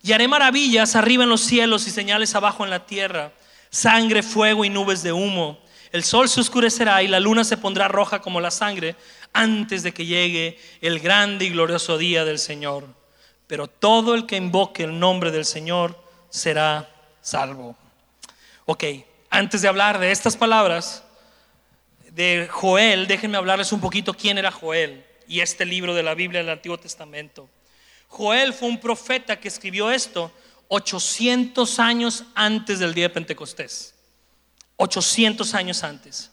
[0.00, 3.32] Y haré maravillas arriba en los cielos y señales abajo en la tierra,
[3.68, 5.58] sangre, fuego y nubes de humo.
[5.90, 8.94] El sol se oscurecerá y la luna se pondrá roja como la sangre
[9.32, 12.86] antes de que llegue el grande y glorioso día del Señor.
[13.48, 16.00] Pero todo el que invoque el nombre del Señor
[16.30, 16.88] será
[17.22, 17.74] salvo.
[18.66, 18.84] Ok,
[19.30, 21.02] antes de hablar de estas palabras
[22.12, 26.40] de Joel, déjenme hablarles un poquito quién era Joel y este libro de la Biblia
[26.40, 27.48] del Antiguo Testamento.
[28.08, 30.32] Joel fue un profeta que escribió esto
[30.68, 33.94] 800 años antes del día de Pentecostés.
[34.76, 36.30] 800 años antes.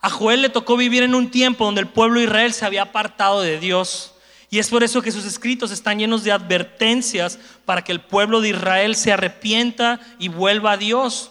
[0.00, 2.82] A Joel le tocó vivir en un tiempo donde el pueblo de Israel se había
[2.82, 4.14] apartado de Dios.
[4.50, 8.40] Y es por eso que sus escritos están llenos de advertencias para que el pueblo
[8.40, 11.30] de Israel se arrepienta y vuelva a Dios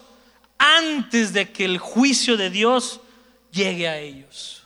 [0.58, 3.00] antes de que el juicio de Dios
[3.50, 4.64] llegue a ellos.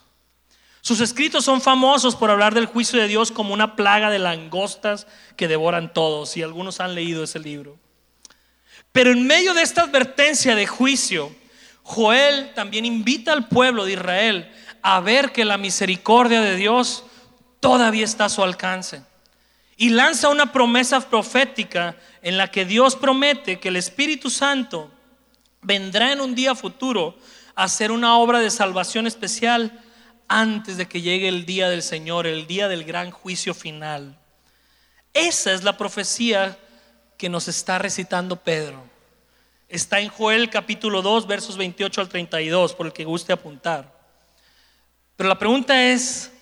[0.80, 5.06] Sus escritos son famosos por hablar del juicio de Dios como una plaga de langostas
[5.36, 7.78] que devoran todos, y algunos han leído ese libro.
[8.90, 11.34] Pero en medio de esta advertencia de juicio,
[11.82, 17.04] Joel también invita al pueblo de Israel a ver que la misericordia de Dios
[17.60, 19.02] todavía está a su alcance.
[19.76, 24.90] Y lanza una promesa profética en la que Dios promete que el Espíritu Santo
[25.62, 27.16] vendrá en un día futuro
[27.54, 29.80] hacer una obra de salvación especial
[30.28, 34.18] antes de que llegue el día del Señor, el día del gran juicio final.
[35.12, 36.58] Esa es la profecía
[37.18, 38.82] que nos está recitando Pedro.
[39.68, 43.92] Está en Joel capítulo 2, versos 28 al 32, por el que guste apuntar.
[45.16, 46.32] Pero la pregunta es,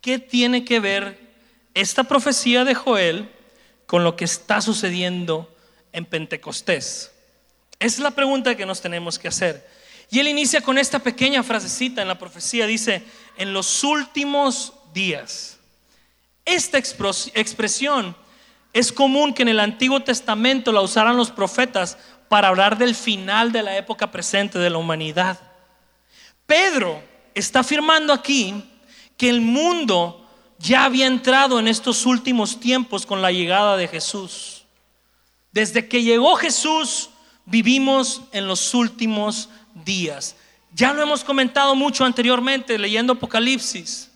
[0.00, 1.18] ¿qué tiene que ver
[1.74, 3.30] esta profecía de Joel
[3.86, 5.54] con lo que está sucediendo
[5.92, 7.12] en Pentecostés?
[7.78, 9.68] Esa es la pregunta que nos tenemos que hacer.
[10.10, 13.04] Y él inicia con esta pequeña frasecita en la profecía, dice,
[13.36, 15.58] en los últimos días.
[16.44, 18.16] Esta expresión
[18.72, 23.52] es común que en el Antiguo Testamento la usaran los profetas para hablar del final
[23.52, 25.38] de la época presente de la humanidad.
[26.46, 27.02] Pedro
[27.34, 28.64] está afirmando aquí
[29.16, 30.26] que el mundo
[30.58, 34.64] ya había entrado en estos últimos tiempos con la llegada de Jesús.
[35.52, 37.10] Desde que llegó Jesús,
[37.44, 39.48] vivimos en los últimos
[39.84, 40.36] días.
[40.74, 44.10] Ya lo hemos comentado mucho anteriormente leyendo Apocalipsis,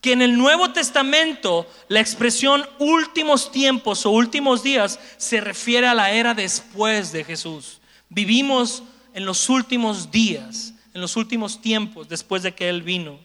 [0.00, 5.94] que en el Nuevo Testamento la expresión últimos tiempos o últimos días se refiere a
[5.94, 7.80] la era después de Jesús.
[8.08, 8.82] Vivimos
[9.14, 13.18] en los últimos días, en los últimos tiempos después de que Él vino.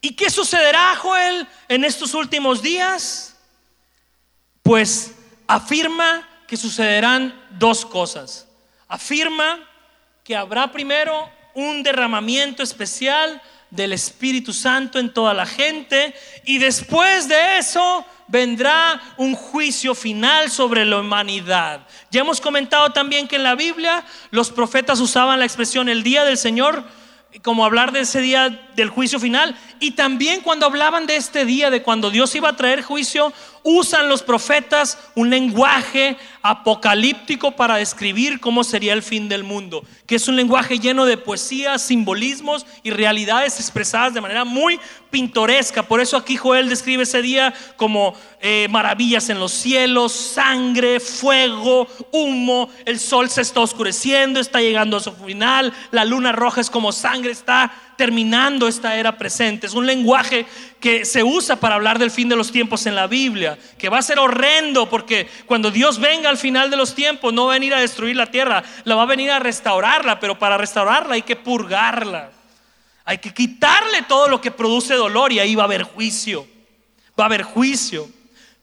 [0.00, 3.36] ¿Y qué sucederá, Joel, en estos últimos días?
[4.62, 5.14] Pues
[5.46, 8.46] afirma que sucederán dos cosas.
[8.86, 9.67] Afirma
[10.28, 16.14] que habrá primero un derramamiento especial del Espíritu Santo en toda la gente
[16.44, 21.80] y después de eso vendrá un juicio final sobre la humanidad.
[22.10, 26.24] Ya hemos comentado también que en la Biblia los profetas usaban la expresión el día
[26.24, 26.84] del Señor
[27.42, 29.56] como hablar de ese día del juicio final.
[29.80, 34.08] Y también cuando hablaban de este día, de cuando Dios iba a traer juicio, usan
[34.08, 36.16] los profetas un lenguaje
[36.48, 41.16] apocalíptico para describir cómo sería el fin del mundo, que es un lenguaje lleno de
[41.16, 45.82] poesía, simbolismos y realidades expresadas de manera muy pintoresca.
[45.82, 51.86] Por eso aquí Joel describe ese día como eh, maravillas en los cielos, sangre, fuego,
[52.12, 56.70] humo, el sol se está oscureciendo, está llegando a su final, la luna roja es
[56.70, 59.66] como sangre, está terminando esta era presente.
[59.66, 60.46] Es un lenguaje
[60.78, 63.98] que se usa para hablar del fin de los tiempos en la Biblia, que va
[63.98, 67.56] a ser horrendo porque cuando Dios venga al final de los tiempos no va a
[67.56, 71.22] venir a destruir la tierra, la va a venir a restaurarla, pero para restaurarla hay
[71.22, 72.30] que purgarla.
[73.04, 76.46] Hay que quitarle todo lo que produce dolor y ahí va a haber juicio.
[77.18, 78.08] Va a haber juicio.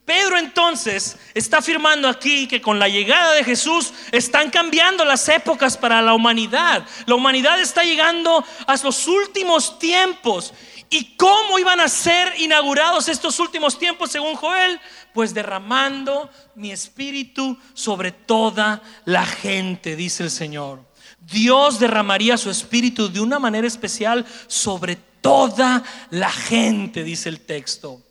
[0.05, 5.77] Pedro entonces está afirmando aquí que con la llegada de Jesús están cambiando las épocas
[5.77, 6.85] para la humanidad.
[7.07, 10.53] La humanidad está llegando a los últimos tiempos.
[10.91, 14.79] ¿Y cómo iban a ser inaugurados estos últimos tiempos según Joel?
[15.11, 20.85] Pues derramando mi espíritu sobre toda la gente, dice el Señor.
[21.19, 28.04] Dios derramaría su espíritu de una manera especial sobre toda la gente, dice el texto.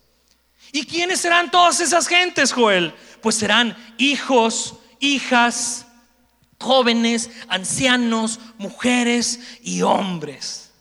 [0.75, 2.93] ¿Y quiénes serán todas esas gentes, Joel?
[3.21, 5.85] Pues serán hijos, hijas,
[6.59, 10.73] jóvenes, ancianos, mujeres y hombres.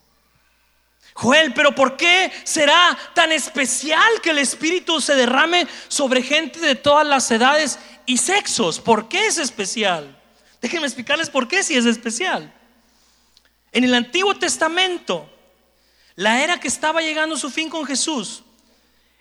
[1.13, 6.75] Joel, pero ¿por qué será tan especial que el Espíritu se derrame sobre gente de
[6.75, 8.81] todas las edades y sexos?
[8.81, 10.21] ¿Por qué es especial?
[10.61, 12.53] Déjenme explicarles por qué si es especial.
[13.71, 15.31] En el Antiguo Testamento,
[16.17, 18.43] la era que estaba llegando a su fin con Jesús,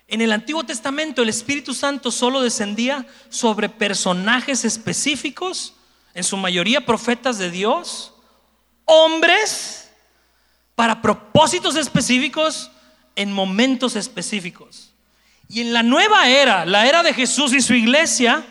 [0.08, 5.74] en el Antiguo Testamento el Espíritu Santo solo descendía sobre personajes específicos,
[6.12, 8.12] en su mayoría profetas de Dios,
[8.84, 9.90] hombres,
[10.74, 12.70] para propósitos específicos,
[13.16, 14.90] en momentos específicos.
[15.48, 18.44] Y en la nueva era, la era de Jesús y su iglesia,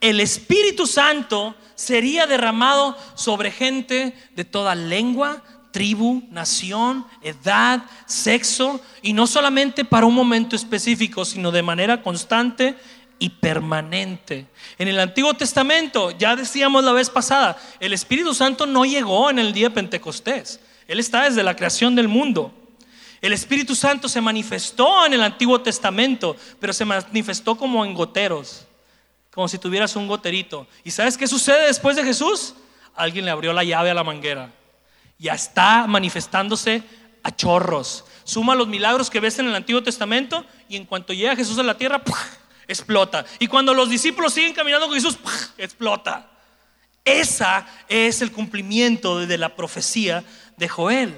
[0.00, 5.42] el Espíritu Santo sería derramado sobre gente de toda lengua,
[5.76, 12.76] tribu, nación, edad, sexo, y no solamente para un momento específico, sino de manera constante
[13.18, 14.46] y permanente.
[14.78, 19.38] En el Antiguo Testamento, ya decíamos la vez pasada, el Espíritu Santo no llegó en
[19.38, 22.54] el día de Pentecostés, Él está desde la creación del mundo.
[23.20, 28.64] El Espíritu Santo se manifestó en el Antiguo Testamento, pero se manifestó como en goteros,
[29.30, 30.66] como si tuvieras un goterito.
[30.84, 32.54] ¿Y sabes qué sucede después de Jesús?
[32.94, 34.50] Alguien le abrió la llave a la manguera
[35.18, 36.82] ya está manifestándose
[37.22, 38.04] a chorros.
[38.24, 41.62] Suma los milagros que ves en el Antiguo Testamento y en cuanto llega Jesús a
[41.62, 42.02] la tierra,
[42.68, 43.24] explota.
[43.38, 45.18] Y cuando los discípulos siguen caminando con Jesús,
[45.58, 46.30] explota.
[47.04, 50.24] Esa es el cumplimiento de la profecía
[50.56, 51.14] de Joel.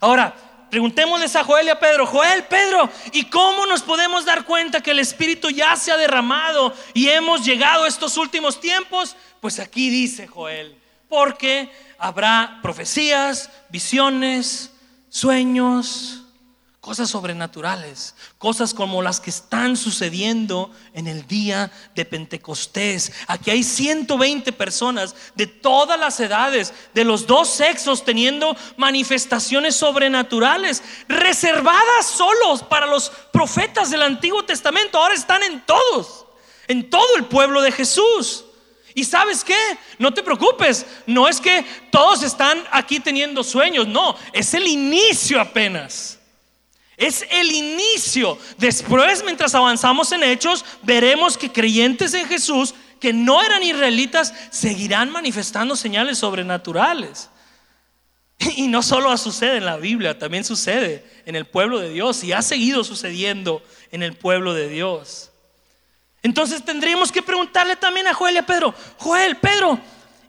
[0.00, 0.34] Ahora,
[0.70, 4.92] preguntémosles a Joel y a Pedro, Joel, Pedro, ¿y cómo nos podemos dar cuenta que
[4.92, 9.16] el Espíritu ya se ha derramado y hemos llegado a estos últimos tiempos?
[9.40, 10.79] Pues aquí dice Joel,
[11.10, 14.70] porque habrá profecías, visiones,
[15.10, 16.22] sueños,
[16.80, 23.12] cosas sobrenaturales, cosas como las que están sucediendo en el día de Pentecostés.
[23.26, 30.82] Aquí hay 120 personas de todas las edades, de los dos sexos, teniendo manifestaciones sobrenaturales,
[31.06, 34.98] reservadas solos para los profetas del Antiguo Testamento.
[34.98, 36.24] Ahora están en todos,
[36.66, 38.46] en todo el pueblo de Jesús.
[38.94, 39.56] Y sabes qué,
[39.98, 45.40] no te preocupes, no es que todos están aquí teniendo sueños, no, es el inicio
[45.40, 46.18] apenas.
[46.96, 48.36] Es el inicio.
[48.58, 55.10] Después, mientras avanzamos en hechos, veremos que creyentes en Jesús, que no eran israelitas, seguirán
[55.10, 57.30] manifestando señales sobrenaturales.
[58.56, 62.32] Y no solo sucede en la Biblia, también sucede en el pueblo de Dios y
[62.32, 63.62] ha seguido sucediendo
[63.92, 65.29] en el pueblo de Dios.
[66.22, 69.80] Entonces tendríamos que preguntarle también a Joel y a Pedro, Joel, Pedro,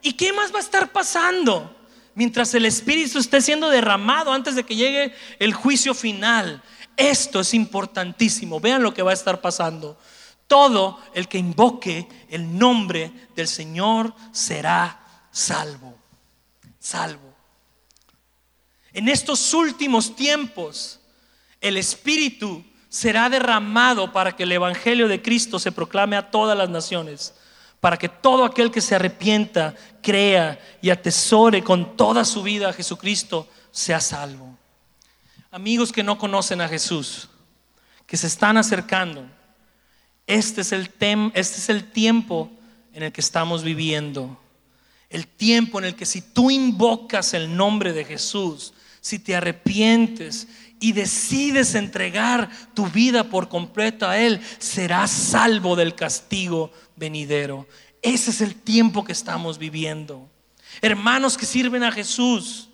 [0.02, 1.76] ¿y qué más va a estar pasando
[2.16, 6.64] mientras el Espíritu esté siendo derramado antes de que llegue el juicio final?
[6.96, 8.60] Esto es importantísimo.
[8.60, 9.98] Vean lo que va a estar pasando.
[10.48, 15.00] Todo el que invoque el nombre del Señor será
[15.32, 15.98] salvo.
[16.80, 17.34] Salvo.
[18.94, 21.00] En estos últimos tiempos,
[21.62, 26.70] el Espíritu será derramado para que el Evangelio de Cristo se proclame a todas las
[26.70, 27.34] naciones,
[27.80, 29.74] para que todo aquel que se arrepienta,
[30.04, 34.58] crea y atesore con toda su vida a Jesucristo sea salvo.
[35.52, 37.30] Amigos que no conocen a Jesús,
[38.06, 39.26] que se están acercando,
[40.28, 40.92] este es el,
[41.34, 42.52] este es el tiempo
[42.92, 44.38] en el que estamos viviendo.
[45.10, 50.48] El tiempo en el que si tú invocas el nombre de Jesús, si te arrepientes
[50.82, 57.68] y decides entregar tu vida por completo a Él, serás salvo del castigo venidero.
[58.02, 60.28] Ese es el tiempo que estamos viviendo.
[60.82, 62.70] Hermanos que sirven a Jesús,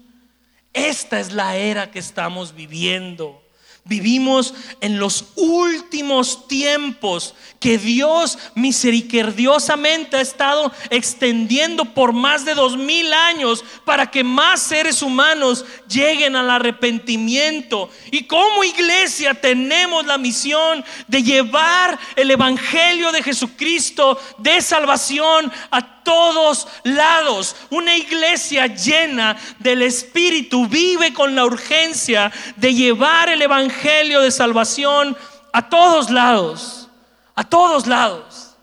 [0.74, 3.44] esta es la era que estamos viviendo.
[3.88, 12.78] Vivimos en los últimos tiempos que Dios misericordiosamente ha estado extendiendo por más de dos
[12.78, 17.90] mil años para que más seres humanos lleguen al arrepentimiento.
[18.12, 25.97] Y como iglesia tenemos la misión de llevar el Evangelio de Jesucristo de salvación a
[26.08, 27.54] todos lados.
[27.70, 35.18] Una iglesia llena del Espíritu vive con la urgencia de llevar el Evangelio de salvación
[35.52, 36.88] a todos lados.
[37.36, 38.56] a todos lados.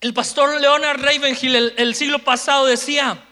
[0.00, 3.22] El pastor Leonard Ravenhill el, el siglo pasado decía,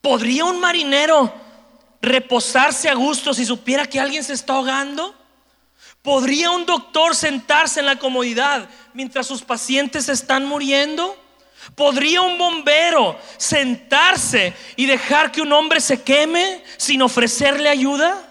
[0.00, 1.32] ¿podría un marinero
[2.02, 5.14] reposarse a gusto si supiera que alguien se está ahogando?
[6.08, 11.14] ¿Podría un doctor sentarse en la comodidad mientras sus pacientes están muriendo?
[11.74, 18.26] ¿Podría un bombero sentarse y dejar que un hombre se queme sin ofrecerle ayuda?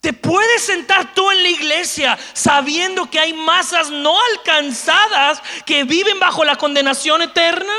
[0.00, 6.18] ¿Te puedes sentar tú en la iglesia sabiendo que hay masas no alcanzadas que viven
[6.18, 7.74] bajo la condenación eterna?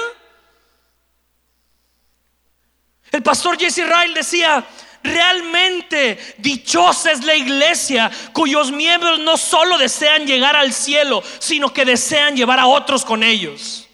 [3.12, 4.66] El pastor Jesse Ryle decía,
[5.08, 11.86] Realmente dichosa es la iglesia cuyos miembros no solo desean llegar al cielo, sino que
[11.86, 13.88] desean llevar a otros con ellos.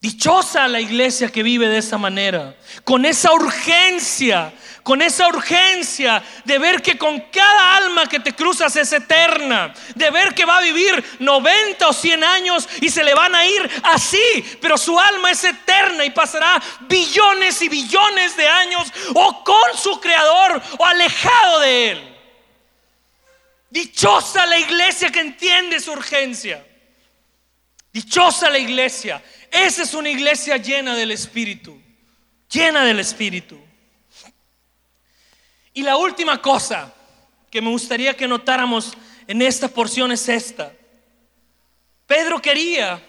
[0.00, 4.52] Dichosa la iglesia que vive de esa manera, con esa urgencia
[4.82, 10.10] con esa urgencia de ver que con cada alma que te cruzas es eterna, de
[10.10, 13.70] ver que va a vivir 90 o 100 años y se le van a ir
[13.84, 19.76] así, pero su alma es eterna y pasará billones y billones de años o con
[19.76, 22.16] su creador o alejado de él.
[23.70, 26.66] Dichosa la iglesia que entiende su urgencia.
[27.92, 29.22] Dichosa la iglesia.
[29.50, 31.80] Esa es una iglesia llena del Espíritu.
[32.50, 33.58] Llena del Espíritu.
[35.74, 36.92] Y la última cosa
[37.50, 38.92] que me gustaría que notáramos
[39.26, 40.72] en esta porción es esta.
[42.06, 43.00] Pedro quería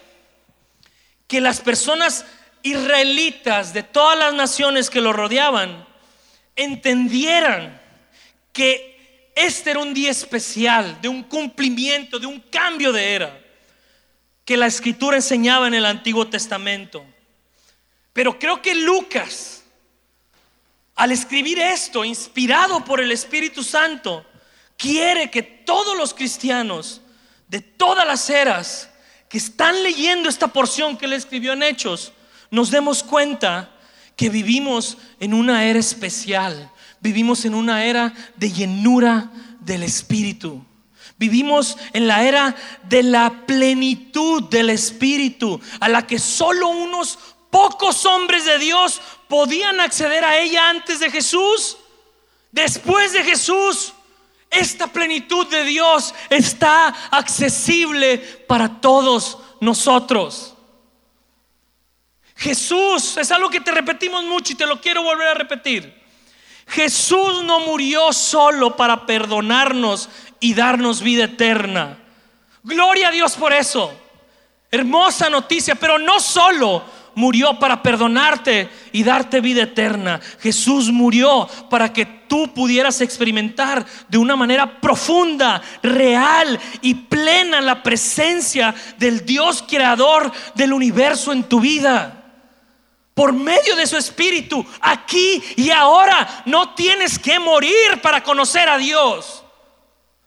[1.26, 2.24] que las personas
[2.62, 5.86] israelitas de todas las naciones que lo rodeaban
[6.56, 7.80] entendieran
[8.52, 13.40] que este era un día especial, de un cumplimiento, de un cambio de era,
[14.44, 17.04] que la escritura enseñaba en el Antiguo Testamento.
[18.12, 19.53] Pero creo que Lucas
[20.94, 24.24] al escribir esto, inspirado por el Espíritu Santo,
[24.76, 27.00] quiere que todos los cristianos
[27.48, 28.90] de todas las eras
[29.28, 32.12] que están leyendo esta porción que él escribió en Hechos,
[32.50, 33.70] nos demos cuenta
[34.16, 36.70] que vivimos en una era especial,
[37.00, 39.30] vivimos en una era de llenura
[39.60, 40.64] del Espíritu.
[41.16, 42.56] Vivimos en la era
[42.88, 47.18] de la plenitud del Espíritu, a la que solo unos
[47.50, 51.76] pocos hombres de Dios podían acceder a ella antes de Jesús.
[52.52, 53.92] Después de Jesús,
[54.50, 60.54] esta plenitud de Dios está accesible para todos nosotros.
[62.36, 66.02] Jesús, es algo que te repetimos mucho y te lo quiero volver a repetir.
[66.66, 70.08] Jesús no murió solo para perdonarnos
[70.40, 71.98] y darnos vida eterna.
[72.62, 73.92] Gloria a Dios por eso.
[74.70, 76.82] Hermosa noticia, pero no solo
[77.14, 80.20] murió para perdonarte y darte vida eterna.
[80.40, 87.82] Jesús murió para que tú pudieras experimentar de una manera profunda, real y plena la
[87.82, 92.20] presencia del Dios creador del universo en tu vida.
[93.14, 98.76] Por medio de su espíritu, aquí y ahora, no tienes que morir para conocer a
[98.76, 99.44] Dios.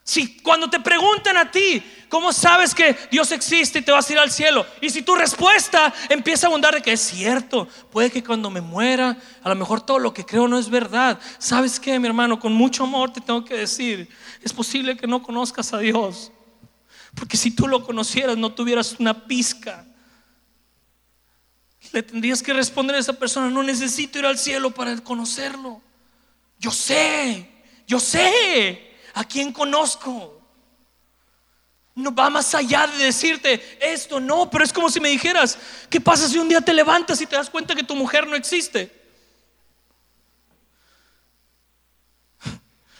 [0.07, 4.13] Si cuando te preguntan a ti, ¿Cómo sabes que Dios existe y te vas a
[4.13, 4.65] ir al cielo?
[4.81, 8.61] Y si tu respuesta empieza a abundar de que es cierto, puede que cuando me
[8.61, 11.19] muera, a lo mejor todo lo que creo no es verdad.
[11.37, 12.39] ¿Sabes qué, mi hermano?
[12.39, 14.09] Con mucho amor te tengo que decir,
[14.41, 16.31] es posible que no conozcas a Dios.
[17.13, 19.85] Porque si tú lo conocieras, no tuvieras una pizca.
[21.91, 25.81] Le tendrías que responder a esa persona, no necesito ir al cielo para conocerlo.
[26.59, 27.49] Yo sé,
[27.85, 30.36] yo sé a quién conozco
[31.97, 35.57] no va más allá de decirte esto, no, pero es como si me dijeras,
[35.89, 38.35] ¿qué pasa si un día te levantas y te das cuenta que tu mujer no
[38.35, 38.95] existe?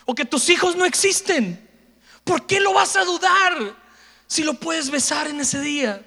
[0.03, 1.63] O que tus hijos no existen.
[2.23, 3.75] ¿Por qué lo vas a dudar
[4.25, 6.03] si lo puedes besar en ese día?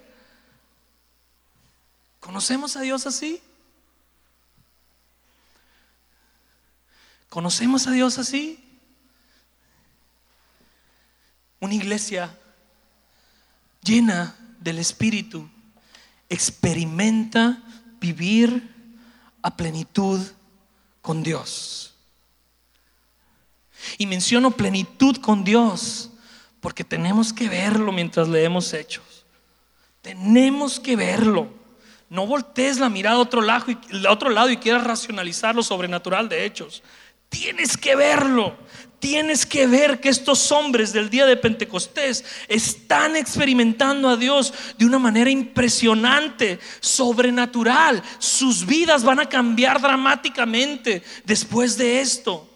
[2.18, 3.40] ¿Conocemos a Dios así?
[7.28, 8.58] ¿Conocemos a Dios así?
[11.60, 12.36] Una iglesia
[13.82, 15.48] llena del Espíritu,
[16.28, 17.62] experimenta
[18.00, 18.74] vivir
[19.42, 20.20] a plenitud
[21.02, 21.94] con Dios.
[23.98, 26.10] Y menciono plenitud con Dios
[26.60, 29.24] porque tenemos que verlo mientras leemos hechos.
[30.02, 31.48] Tenemos que verlo.
[32.08, 36.28] No voltees la mirada a otro lado y, otro lado y quieras racionalizar lo sobrenatural
[36.28, 36.82] de hechos.
[37.28, 38.56] Tienes que verlo.
[39.00, 44.84] Tienes que ver que estos hombres del día de Pentecostés están experimentando a Dios de
[44.84, 48.02] una manera impresionante, sobrenatural.
[48.18, 52.49] Sus vidas van a cambiar dramáticamente después de esto.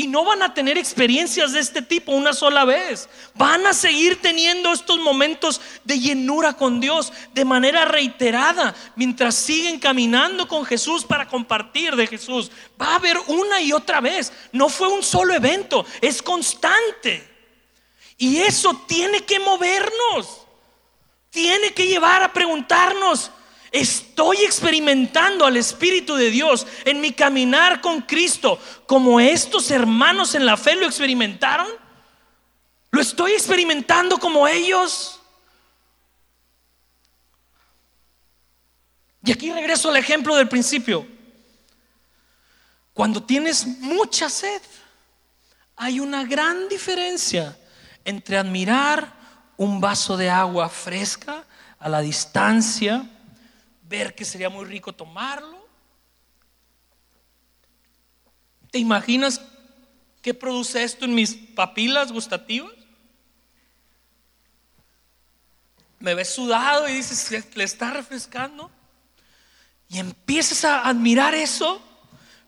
[0.00, 3.06] Y no van a tener experiencias de este tipo una sola vez.
[3.34, 9.78] Van a seguir teniendo estos momentos de llenura con Dios de manera reiterada mientras siguen
[9.78, 12.50] caminando con Jesús para compartir de Jesús.
[12.80, 14.32] Va a haber una y otra vez.
[14.52, 17.28] No fue un solo evento, es constante.
[18.16, 20.46] Y eso tiene que movernos.
[21.28, 23.30] Tiene que llevar a preguntarnos,
[23.72, 30.44] Estoy experimentando al Espíritu de Dios en mi caminar con Cristo, como estos hermanos en
[30.44, 31.68] la fe lo experimentaron.
[32.90, 35.20] ¿Lo estoy experimentando como ellos?
[39.22, 41.06] Y aquí regreso al ejemplo del principio.
[42.92, 44.60] Cuando tienes mucha sed,
[45.76, 47.56] hay una gran diferencia
[48.04, 49.14] entre admirar
[49.56, 51.44] un vaso de agua fresca
[51.78, 53.08] a la distancia
[53.90, 55.58] ver que sería muy rico tomarlo.
[58.70, 59.40] ¿Te imaginas
[60.22, 62.72] qué produce esto en mis papilas gustativas?
[65.98, 68.70] Me ves sudado y dices, le está refrescando.
[69.88, 71.82] Y empiezas a admirar eso,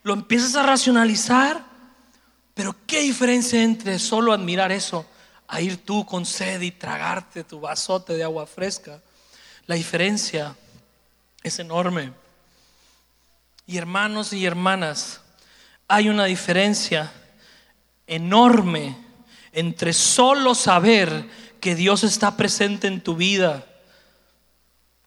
[0.05, 1.65] lo empiezas a racionalizar.
[2.55, 5.05] Pero qué diferencia entre solo admirar eso
[5.49, 9.03] a ir tú con sed y tragarte tu vasote de agua fresca.
[9.67, 10.57] La diferencia
[11.43, 12.13] es enorme.
[13.67, 15.21] Y hermanos y hermanas,
[15.89, 17.13] hay una diferencia
[18.07, 18.97] enorme
[19.53, 21.29] entre solo saber
[21.61, 23.67] que Dios está presente en tu vida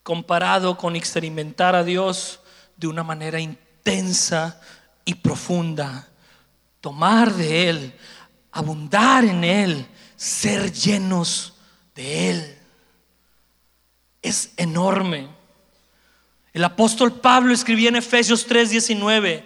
[0.03, 2.39] comparado con experimentar a Dios
[2.77, 4.61] de una manera intensa
[5.03, 6.07] y profunda.
[6.79, 7.95] Tomar de Él,
[8.51, 11.55] abundar en Él, ser llenos
[11.95, 12.57] de Él.
[14.21, 15.34] Es enorme.
[16.55, 19.43] El apóstol Pablo escribía en Efesios 3:19,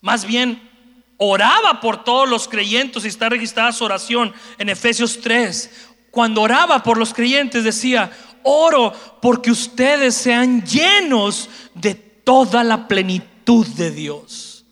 [0.00, 0.70] más bien
[1.18, 5.70] oraba por todos los creyentes y está registrada su oración en Efesios 3.
[6.10, 8.10] Cuando oraba por los creyentes decía,
[8.42, 14.64] oro porque ustedes sean llenos de toda la plenitud de Dios.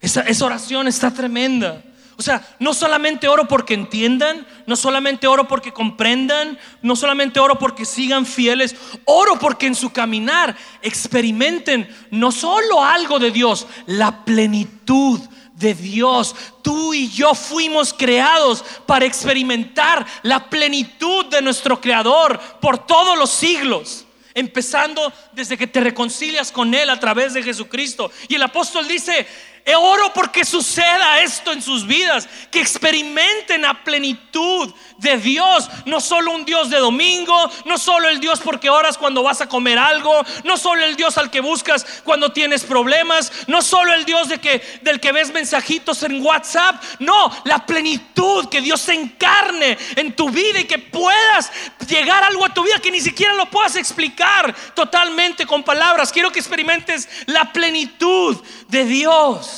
[0.00, 1.84] Esa, esa oración está tremenda.
[2.16, 7.58] O sea, no solamente oro porque entiendan, no solamente oro porque comprendan, no solamente oro
[7.58, 14.24] porque sigan fieles, oro porque en su caminar experimenten no solo algo de Dios, la
[14.24, 15.20] plenitud
[15.54, 16.34] de Dios.
[16.62, 23.30] Tú y yo fuimos creados para experimentar la plenitud de nuestro Creador por todos los
[23.30, 24.04] siglos.
[24.36, 28.10] Empezando desde que te reconcilias con Él a través de Jesucristo.
[28.28, 29.28] Y el apóstol dice,
[29.72, 36.32] oro porque suceda esto en sus vidas, que experimenten la plenitud de Dios, no solo
[36.32, 40.22] un Dios de domingo, no solo el Dios porque oras cuando vas a comer algo,
[40.44, 44.38] no solo el Dios al que buscas cuando tienes problemas, no solo el Dios de
[44.38, 50.14] que, del que ves mensajitos en WhatsApp, no, la plenitud que Dios se encarne en
[50.14, 51.50] tu vida y que puedas
[51.88, 56.12] llegar algo a tu vida que ni siquiera lo puedas explicar totalmente con palabras.
[56.12, 58.36] Quiero que experimentes la plenitud
[58.68, 59.53] de Dios.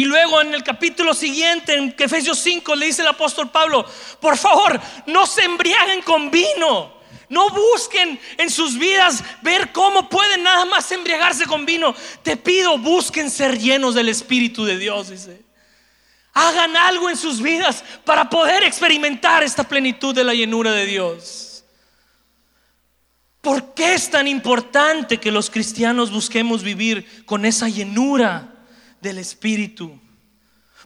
[0.00, 3.84] Y luego en el capítulo siguiente, en Efesios 5, le dice el apóstol Pablo,
[4.18, 6.94] por favor, no se embriaguen con vino.
[7.28, 11.94] No busquen en sus vidas ver cómo pueden nada más embriagarse con vino.
[12.22, 15.12] Te pido, busquen ser llenos del Espíritu de Dios.
[16.32, 21.62] Hagan algo en sus vidas para poder experimentar esta plenitud de la llenura de Dios.
[23.42, 28.49] ¿Por qué es tan importante que los cristianos busquemos vivir con esa llenura?
[29.00, 29.98] Del Espíritu.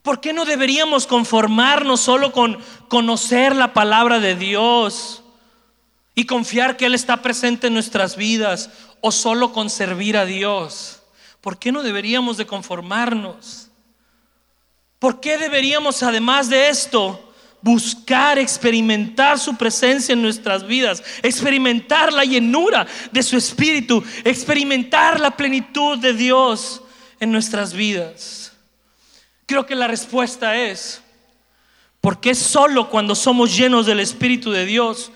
[0.02, 2.58] ¿Por qué no deberíamos conformarnos solo con
[2.88, 5.22] conocer la palabra de Dios
[6.14, 11.00] y confiar que Él está presente en nuestras vidas o solo con servir a Dios?
[11.40, 13.68] ¿Por qué no deberíamos de conformarnos?
[14.98, 17.32] ¿Por qué deberíamos además de esto
[17.64, 25.34] buscar experimentar su presencia en nuestras vidas, experimentar la llenura de su espíritu, experimentar la
[25.34, 26.82] plenitud de Dios
[27.24, 28.52] en nuestras vidas?
[29.46, 31.02] Creo que la respuesta es,
[32.00, 35.10] porque es solo cuando somos llenos del Espíritu de Dios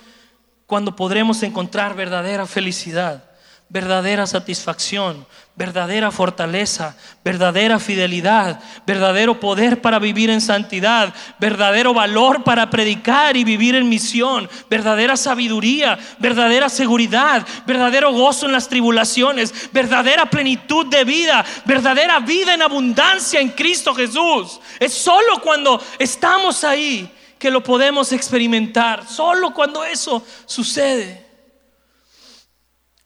[0.66, 3.27] cuando podremos encontrar verdadera felicidad
[3.70, 12.70] verdadera satisfacción, verdadera fortaleza, verdadera fidelidad, verdadero poder para vivir en santidad, verdadero valor para
[12.70, 20.30] predicar y vivir en misión, verdadera sabiduría, verdadera seguridad, verdadero gozo en las tribulaciones, verdadera
[20.30, 24.60] plenitud de vida, verdadera vida en abundancia en Cristo Jesús.
[24.80, 31.27] Es solo cuando estamos ahí que lo podemos experimentar, solo cuando eso sucede.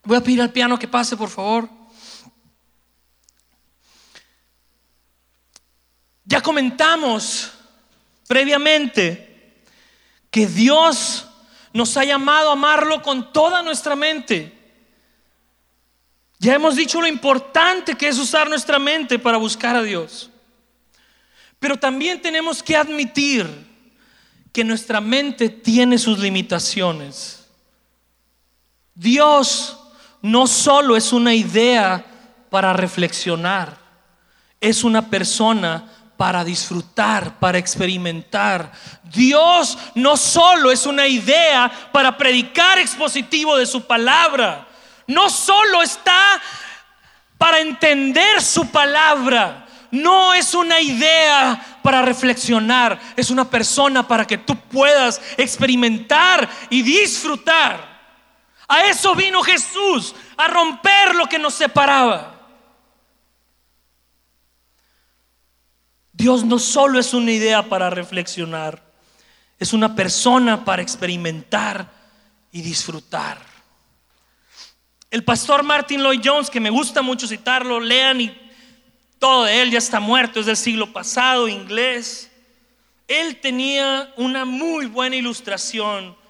[0.05, 1.69] Voy a pedir al piano que pase, por favor.
[6.25, 7.53] Ya comentamos
[8.27, 9.65] previamente
[10.31, 11.27] que Dios
[11.73, 14.59] nos ha llamado a amarlo con toda nuestra mente.
[16.39, 20.31] Ya hemos dicho lo importante que es usar nuestra mente para buscar a Dios.
[21.61, 23.47] Pero también tenemos que admitir
[24.53, 27.47] que nuestra mente tiene sus limitaciones.
[28.95, 29.79] Dios
[30.23, 32.05] no solo es una idea
[32.49, 33.77] para reflexionar,
[34.61, 35.85] es una persona
[36.17, 38.71] para disfrutar, para experimentar.
[39.03, 44.69] Dios no solo es una idea para predicar expositivo de su palabra,
[45.09, 46.41] no solo está
[47.37, 54.39] para entender su palabra, no es una idea para reflexionar, es una persona para que
[54.39, 57.92] tú puedas experimentar y disfrutar.
[58.73, 62.41] A eso vino Jesús, a romper lo que nos separaba.
[66.11, 68.83] Dios no solo es una idea para reflexionar,
[69.59, 71.87] es una persona para experimentar
[72.51, 73.37] y disfrutar.
[75.11, 78.53] El pastor Martin Lloyd Jones, que me gusta mucho citarlo, lean y
[79.19, 82.31] todo de él ya está muerto, es del siglo pasado, inglés.
[83.07, 86.22] Él tenía una muy buena ilustración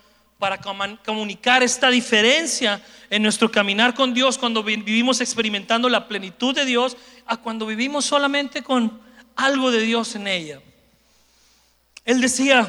[0.43, 0.59] para
[1.07, 6.97] comunicar esta diferencia en nuestro caminar con Dios cuando vivimos experimentando la plenitud de Dios
[7.27, 9.01] a cuando vivimos solamente con
[9.37, 10.61] algo de Dios en ella.
[12.05, 12.69] Él decía,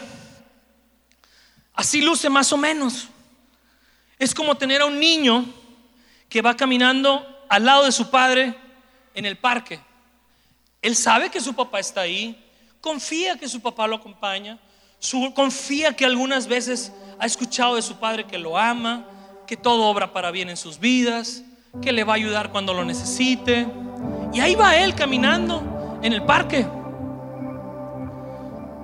[1.73, 3.07] así luce más o menos.
[4.19, 5.43] Es como tener a un niño
[6.29, 8.53] que va caminando al lado de su padre
[9.15, 9.79] en el parque.
[10.79, 12.39] Él sabe que su papá está ahí,
[12.81, 14.59] confía que su papá lo acompaña,
[15.33, 19.05] confía que algunas veces ha escuchado de su padre que lo ama,
[19.47, 21.43] que todo obra para bien en sus vidas,
[21.81, 23.67] que le va a ayudar cuando lo necesite.
[24.33, 26.67] Y ahí va él caminando en el parque.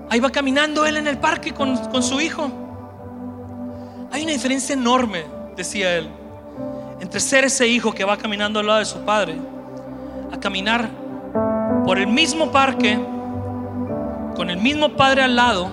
[0.09, 2.51] Ahí va caminando él en el parque con, con su hijo.
[4.11, 5.25] Hay una diferencia enorme,
[5.55, 6.09] decía él
[6.99, 9.35] entre ser ese hijo que va caminando al lado de su padre,
[10.31, 10.89] a caminar
[11.85, 12.99] por el mismo parque,
[14.35, 15.69] con el mismo padre al lado,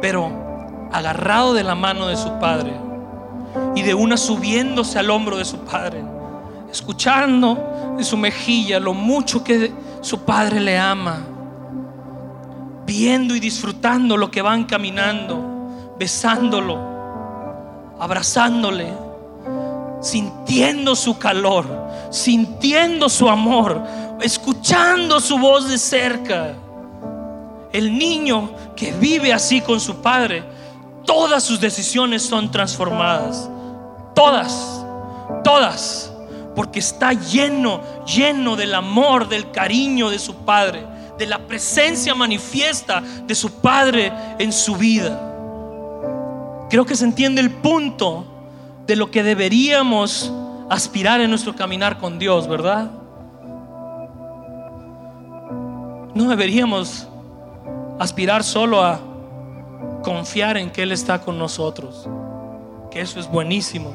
[0.00, 2.72] pero agarrado de la mano de su padre
[3.74, 6.04] y de una subiéndose al hombro de su padre,
[6.70, 11.18] escuchando en su mejilla lo mucho que su padre le ama,
[12.86, 16.98] viendo y disfrutando lo que van caminando, besándolo
[17.98, 18.92] abrazándole,
[20.00, 21.66] sintiendo su calor,
[22.10, 23.82] sintiendo su amor,
[24.20, 26.54] escuchando su voz de cerca.
[27.72, 30.44] El niño que vive así con su padre,
[31.04, 33.50] todas sus decisiones son transformadas.
[34.14, 34.84] Todas,
[35.42, 36.12] todas.
[36.54, 40.86] Porque está lleno, lleno del amor, del cariño de su padre,
[41.18, 45.20] de la presencia manifiesta de su padre en su vida.
[46.70, 48.26] Creo que se entiende el punto
[48.86, 50.32] de lo que deberíamos
[50.70, 52.92] aspirar en nuestro caminar con Dios, ¿verdad?
[56.14, 57.08] No deberíamos
[57.98, 59.00] aspirar solo a
[60.02, 62.08] confiar en que Él está con nosotros,
[62.90, 63.92] que eso es buenísimo.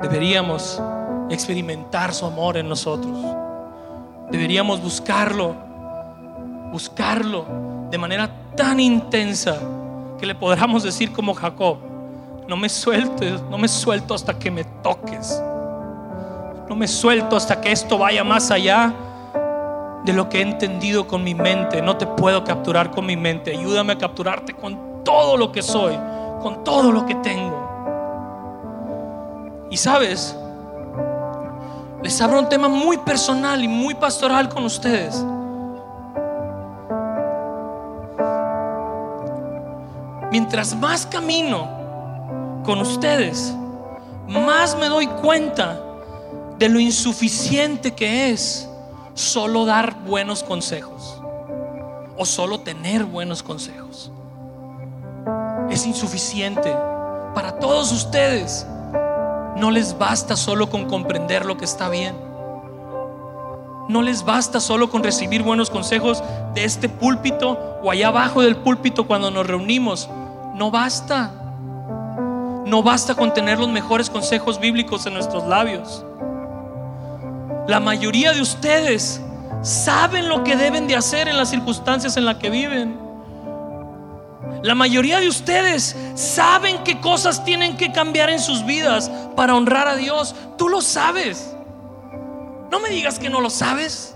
[0.00, 0.80] Deberíamos
[1.28, 3.18] experimentar su amor en nosotros.
[4.30, 5.54] Deberíamos buscarlo,
[6.72, 7.44] buscarlo
[7.90, 9.58] de manera tan intensa
[10.18, 11.78] que le podamos decir como Jacob,
[12.46, 15.40] no me sueltes, no me suelto hasta que me toques.
[16.68, 18.94] No me suelto hasta que esto vaya más allá
[20.04, 21.82] de lo que he entendido con mi mente.
[21.82, 23.56] No te puedo capturar con mi mente.
[23.56, 25.94] Ayúdame a capturarte con todo lo que soy,
[26.42, 27.68] con todo lo que tengo.
[29.70, 30.36] Y sabes,
[32.02, 35.24] les abro un tema muy personal y muy pastoral con ustedes.
[40.30, 41.68] mientras más camino
[42.64, 43.52] con ustedes,
[44.28, 45.80] más me doy cuenta
[46.58, 48.68] de lo insuficiente que es
[49.20, 51.20] solo dar buenos consejos
[52.16, 54.10] o solo tener buenos consejos.
[55.70, 56.74] Es insuficiente
[57.34, 58.66] para todos ustedes.
[59.56, 62.14] No les basta solo con comprender lo que está bien.
[63.88, 66.22] No les basta solo con recibir buenos consejos
[66.54, 70.08] de este púlpito o allá abajo del púlpito cuando nos reunimos.
[70.54, 71.30] No basta.
[72.66, 76.04] No basta con tener los mejores consejos bíblicos en nuestros labios.
[77.66, 79.20] La mayoría de ustedes
[79.62, 82.98] saben lo que deben de hacer en las circunstancias en las que viven.
[84.62, 89.88] La mayoría de ustedes saben qué cosas tienen que cambiar en sus vidas para honrar
[89.88, 90.34] a Dios.
[90.58, 91.54] Tú lo sabes.
[92.70, 94.14] No me digas que no lo sabes.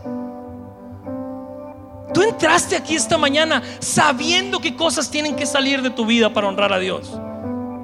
[2.12, 6.46] Tú entraste aquí esta mañana sabiendo qué cosas tienen que salir de tu vida para
[6.46, 7.10] honrar a Dios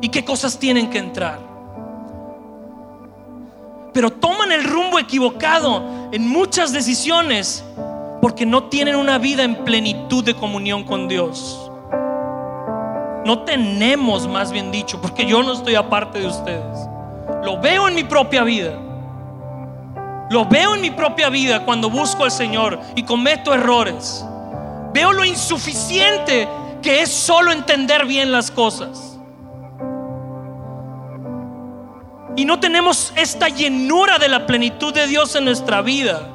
[0.00, 1.49] y qué cosas tienen que entrar.
[3.92, 7.64] Pero toman el rumbo equivocado en muchas decisiones
[8.20, 11.70] porque no tienen una vida en plenitud de comunión con Dios.
[13.24, 16.88] No tenemos, más bien dicho, porque yo no estoy aparte de ustedes.
[17.44, 18.72] Lo veo en mi propia vida.
[20.30, 24.24] Lo veo en mi propia vida cuando busco al Señor y cometo errores.
[24.92, 26.48] Veo lo insuficiente
[26.82, 29.09] que es solo entender bien las cosas.
[32.36, 36.28] Y no tenemos esta llenura de la plenitud de Dios en nuestra vida.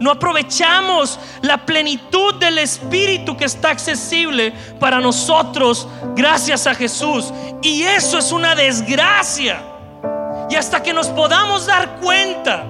[0.00, 5.86] No aprovechamos la plenitud del Espíritu que está accesible para nosotros
[6.16, 7.32] gracias a Jesús.
[7.62, 9.62] Y eso es una desgracia.
[10.50, 12.66] Y hasta que nos podamos dar cuenta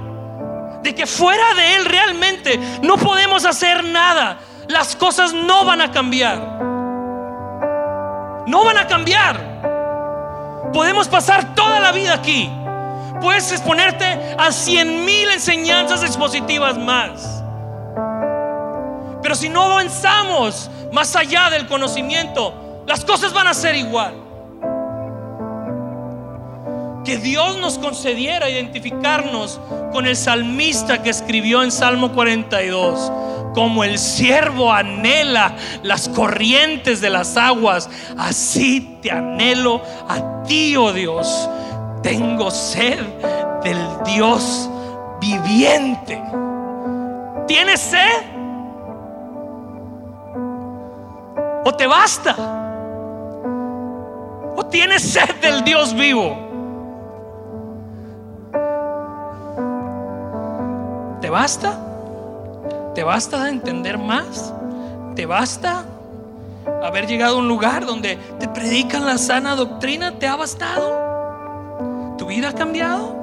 [0.82, 5.90] de que fuera de Él realmente no podemos hacer nada, las cosas no van a
[5.90, 6.38] cambiar.
[8.46, 9.54] No van a cambiar.
[10.72, 12.50] Podemos pasar toda la vida aquí
[13.20, 14.04] puedes exponerte
[14.38, 17.42] a cien mil enseñanzas expositivas más.
[19.22, 24.14] Pero si no avanzamos más allá del conocimiento, las cosas van a ser igual.
[27.04, 29.60] Que Dios nos concediera identificarnos
[29.92, 33.12] con el salmista que escribió en Salmo 42.
[33.54, 37.88] Como el siervo anhela las corrientes de las aguas,
[38.18, 41.48] así te anhelo a ti, oh Dios
[42.04, 43.00] tengo sed
[43.64, 44.68] del Dios
[45.20, 46.22] viviente.
[47.48, 48.22] ¿Tienes sed?
[51.64, 52.36] ¿O te basta?
[54.54, 56.36] ¿O tienes sed del Dios vivo?
[61.22, 61.80] ¿Te basta?
[62.94, 64.52] ¿Te basta entender más?
[65.16, 65.86] ¿Te basta
[66.82, 70.18] haber llegado a un lugar donde te predican la sana doctrina?
[70.18, 71.13] ¿Te ha bastado?
[72.24, 73.14] ¿Tu vida ha cambiado?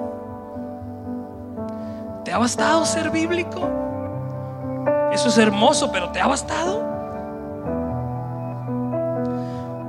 [2.24, 3.68] ¿Te ha bastado ser bíblico?
[5.12, 6.84] Eso es hermoso, pero ¿te ha bastado?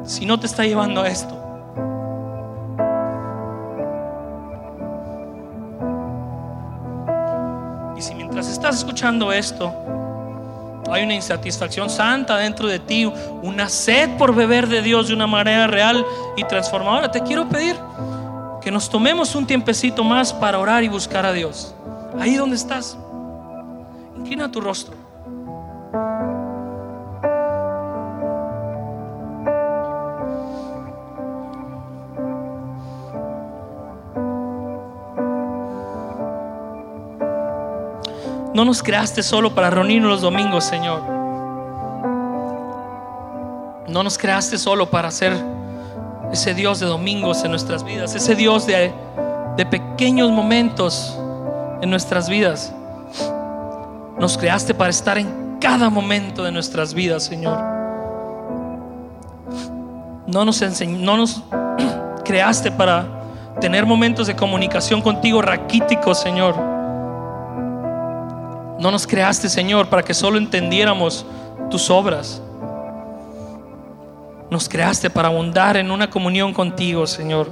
[0.05, 1.35] Si no te está llevando a esto.
[7.95, 9.71] Y si mientras estás escuchando esto,
[10.91, 15.27] hay una insatisfacción santa dentro de ti, una sed por beber de Dios de una
[15.27, 16.03] manera real
[16.35, 17.77] y transformadora, te quiero pedir
[18.63, 21.75] que nos tomemos un tiempecito más para orar y buscar a Dios.
[22.19, 22.97] Ahí donde estás,
[24.17, 24.95] inclina tu rostro.
[38.55, 41.03] No nos creaste solo para reunirnos los domingos, Señor.
[43.89, 45.62] No nos creaste solo para hacer
[46.33, 48.93] ese Dios de domingos en nuestras vidas, ese Dios de,
[49.57, 51.17] de pequeños momentos
[51.83, 52.73] en nuestras vidas.
[54.19, 57.59] Nos creaste para estar en cada momento de nuestras vidas, Señor.
[60.27, 61.43] No nos, no nos
[62.25, 63.07] creaste para
[63.61, 66.57] tener momentos de comunicación contigo raquíticos, Señor.
[68.79, 71.27] No nos creaste, Señor, para que solo entendiéramos
[71.71, 72.41] tus obras.
[74.53, 77.49] Nos creaste para abundar en una comunión contigo, Señor,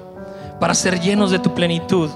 [0.61, 2.11] para ser llenos de tu plenitud.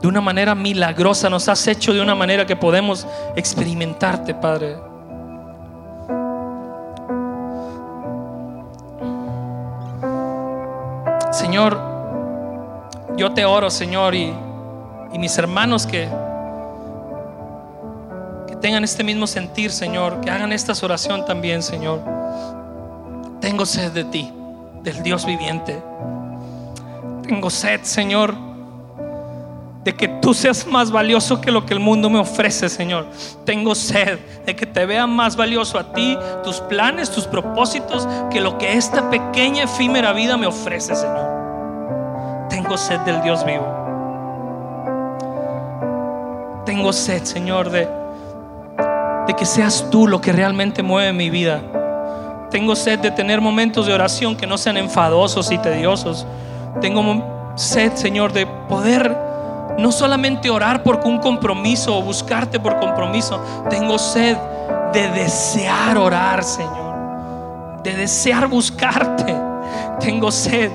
[0.00, 4.76] De una manera milagrosa nos has hecho de una manera que podemos experimentarte, Padre.
[11.32, 11.76] Señor,
[13.16, 14.32] yo te oro, Señor, y,
[15.12, 16.08] y mis hermanos que,
[18.46, 22.19] que tengan este mismo sentir, Señor, que hagan esta oración también, Señor.
[23.40, 24.30] Tengo sed de ti,
[24.82, 25.82] del Dios viviente.
[27.22, 28.34] Tengo sed, Señor,
[29.82, 33.06] de que tú seas más valioso que lo que el mundo me ofrece, Señor.
[33.46, 38.42] Tengo sed de que te vea más valioso a ti, tus planes, tus propósitos, que
[38.42, 42.46] lo que esta pequeña efímera vida me ofrece, Señor.
[42.50, 43.66] Tengo sed del Dios vivo.
[46.66, 47.88] Tengo sed, Señor, de,
[49.26, 51.62] de que seas tú lo que realmente mueve mi vida
[52.50, 56.26] tengo sed de tener momentos de oración que no sean enfadosos y tediosos.
[56.80, 59.16] Tengo sed, Señor, de poder
[59.78, 63.40] no solamente orar por un compromiso o buscarte por compromiso.
[63.68, 64.36] Tengo sed
[64.92, 67.82] de desear orar, Señor.
[67.82, 69.34] De desear buscarte.
[70.00, 70.70] Tengo sed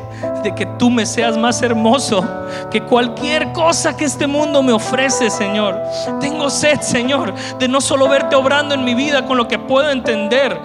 [0.45, 2.23] de que tú me seas más hermoso
[2.71, 5.81] que cualquier cosa que este mundo me ofrece, Señor.
[6.21, 9.89] Tengo sed, Señor, de no solo verte obrando en mi vida con lo que puedo
[9.89, 10.57] entender.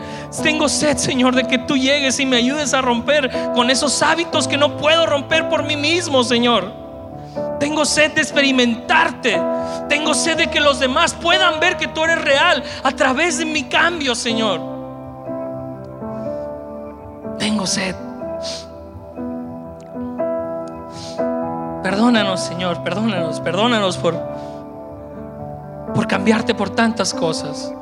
[0.43, 4.47] Tengo sed, Señor, de que tú llegues y me ayudes a romper con esos hábitos
[4.47, 6.71] que no puedo romper por mí mismo, Señor.
[7.59, 9.41] Tengo sed de experimentarte.
[9.89, 13.47] Tengo sed de que los demás puedan ver que tú eres real a través de
[13.47, 14.61] mi cambio, Señor.
[17.39, 18.10] Tengo sed.
[21.91, 24.15] Perdónanos, Señor, perdónanos, perdónanos por,
[25.93, 27.75] por cambiarte por tantas cosas.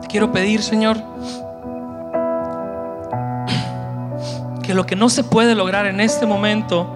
[0.00, 0.96] Te quiero pedir, Señor,
[4.60, 6.88] que lo que no se puede lograr en este momento,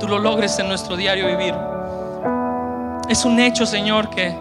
[0.00, 1.54] tú lo logres en nuestro diario vivir.
[3.10, 4.34] Es un hecho, Señor, que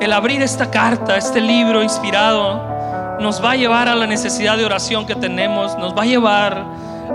[0.00, 2.75] el abrir esta carta, este libro inspirado,
[3.20, 6.64] nos va a llevar a la necesidad de oración que tenemos, nos va a llevar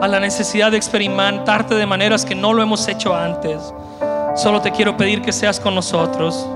[0.02, 3.74] a la necesidad de experimentarte de maneras que no lo hemos hecho antes.
[4.36, 6.48] Solo te quiero pedir que seas con nosotros,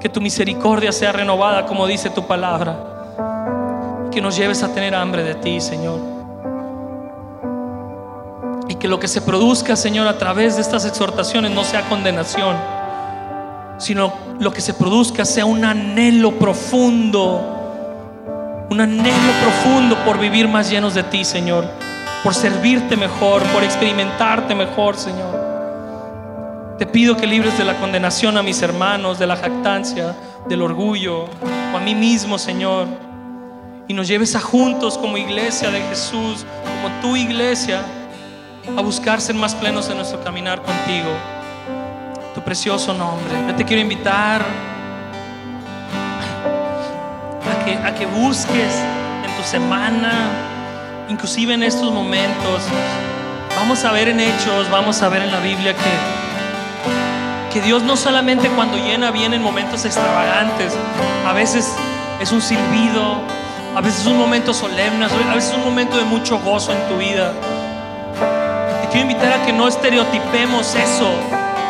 [0.00, 2.76] que tu misericordia sea renovada como dice tu palabra,
[4.12, 5.98] que nos lleves a tener hambre de ti, Señor.
[8.68, 12.56] Y que lo que se produzca, Señor, a través de estas exhortaciones no sea condenación,
[13.78, 17.53] sino lo que se produzca sea un anhelo profundo
[18.70, 21.64] un anhelo profundo por vivir más llenos de ti, Señor,
[22.22, 25.44] por servirte mejor, por experimentarte mejor, Señor.
[26.78, 30.14] Te pido que libres de la condenación a mis hermanos, de la jactancia,
[30.48, 31.24] del orgullo,
[31.72, 32.88] o a mí mismo, Señor,
[33.86, 37.82] y nos lleves a juntos como iglesia de Jesús, como tu iglesia,
[38.76, 41.10] a buscar ser más plenos en nuestro caminar contigo.
[42.34, 43.32] Tu precioso nombre.
[43.46, 44.44] Yo te quiero invitar
[47.72, 48.74] a que busques
[49.24, 50.28] en tu semana,
[51.08, 52.62] inclusive en estos momentos.
[53.56, 57.96] Vamos a ver en Hechos, vamos a ver en la Biblia que, que Dios no
[57.96, 60.74] solamente cuando llena viene en momentos extravagantes,
[61.26, 61.74] a veces
[62.20, 63.22] es un silbido,
[63.74, 66.86] a veces es un momento solemne, a veces es un momento de mucho gozo en
[66.88, 67.32] tu vida.
[68.82, 71.08] Te quiero invitar a que no estereotipemos eso,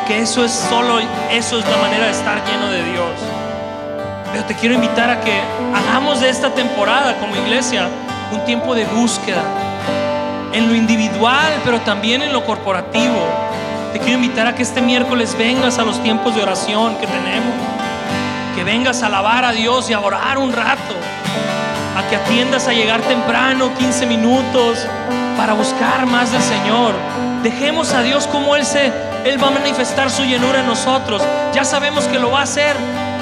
[0.08, 0.98] que eso es solo,
[1.30, 3.33] eso es la manera de estar lleno de Dios.
[4.34, 5.32] Pero te quiero invitar a que
[5.72, 7.88] hagamos de esta temporada como iglesia
[8.32, 9.44] un tiempo de búsqueda
[10.52, 13.14] en lo individual, pero también en lo corporativo.
[13.92, 17.54] Te quiero invitar a que este miércoles vengas a los tiempos de oración que tenemos,
[18.56, 20.96] que vengas a alabar a Dios y a orar un rato,
[21.96, 24.84] a que atiendas a llegar temprano, 15 minutos,
[25.36, 26.92] para buscar más del Señor.
[27.44, 28.90] Dejemos a Dios como Él se,
[29.24, 31.22] Él va a manifestar su llenura en nosotros.
[31.54, 32.74] Ya sabemos que lo va a hacer,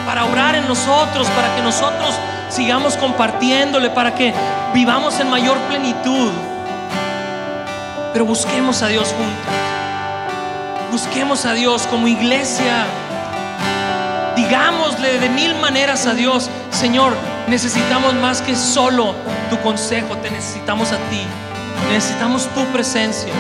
[0.07, 2.15] para orar en nosotros, para que nosotros
[2.49, 4.33] sigamos compartiéndole, para que
[4.75, 6.31] vivamos en mayor plenitud.
[8.13, 9.55] Pero busquemos a Dios juntos.
[10.91, 12.87] Busquemos a Dios como iglesia.
[14.37, 17.15] Digámosle de mil maneras a Dios, Señor,
[17.49, 19.15] necesitamos más que solo
[19.51, 21.23] tu consejo, te necesitamos a ti.
[21.91, 23.33] Necesitamos tu presencia.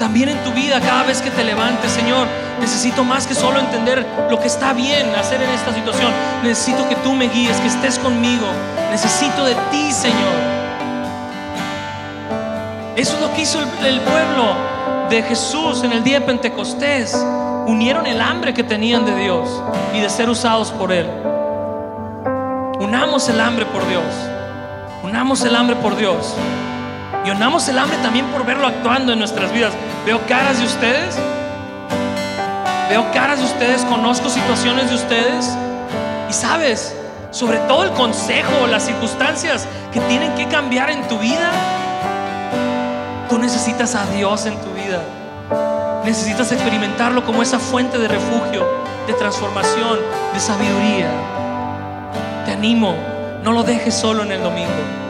[0.00, 2.26] También en tu vida, cada vez que te levantes, Señor,
[2.58, 6.10] necesito más que solo entender lo que está bien hacer en esta situación.
[6.42, 8.46] Necesito que tú me guíes, que estés conmigo.
[8.90, 10.60] Necesito de ti, Señor.
[12.96, 14.54] Eso es lo que hizo el, pueblo
[15.10, 17.14] de Jesús en el día de Pentecostés.
[17.66, 19.62] Unieron el hambre que tenían de Dios
[19.94, 21.10] y de ser usados por Él.
[22.80, 24.02] Unamos el hambre por Dios.
[25.04, 26.34] Unamos el hambre por Dios.
[27.26, 29.74] Y unamos el hambre también por verlo actuando en nuestras vidas.
[30.04, 31.16] Veo caras de ustedes.
[32.88, 35.48] Veo caras de ustedes, conozco situaciones de ustedes.
[36.28, 36.94] Y sabes,
[37.30, 41.52] sobre todo el consejo, las circunstancias que tienen que cambiar en tu vida.
[43.28, 45.02] Tú necesitas a Dios en tu vida.
[46.04, 48.66] Necesitas experimentarlo como esa fuente de refugio,
[49.06, 49.98] de transformación,
[50.32, 51.10] de sabiduría.
[52.46, 52.96] Te animo,
[53.44, 55.09] no lo dejes solo en el domingo.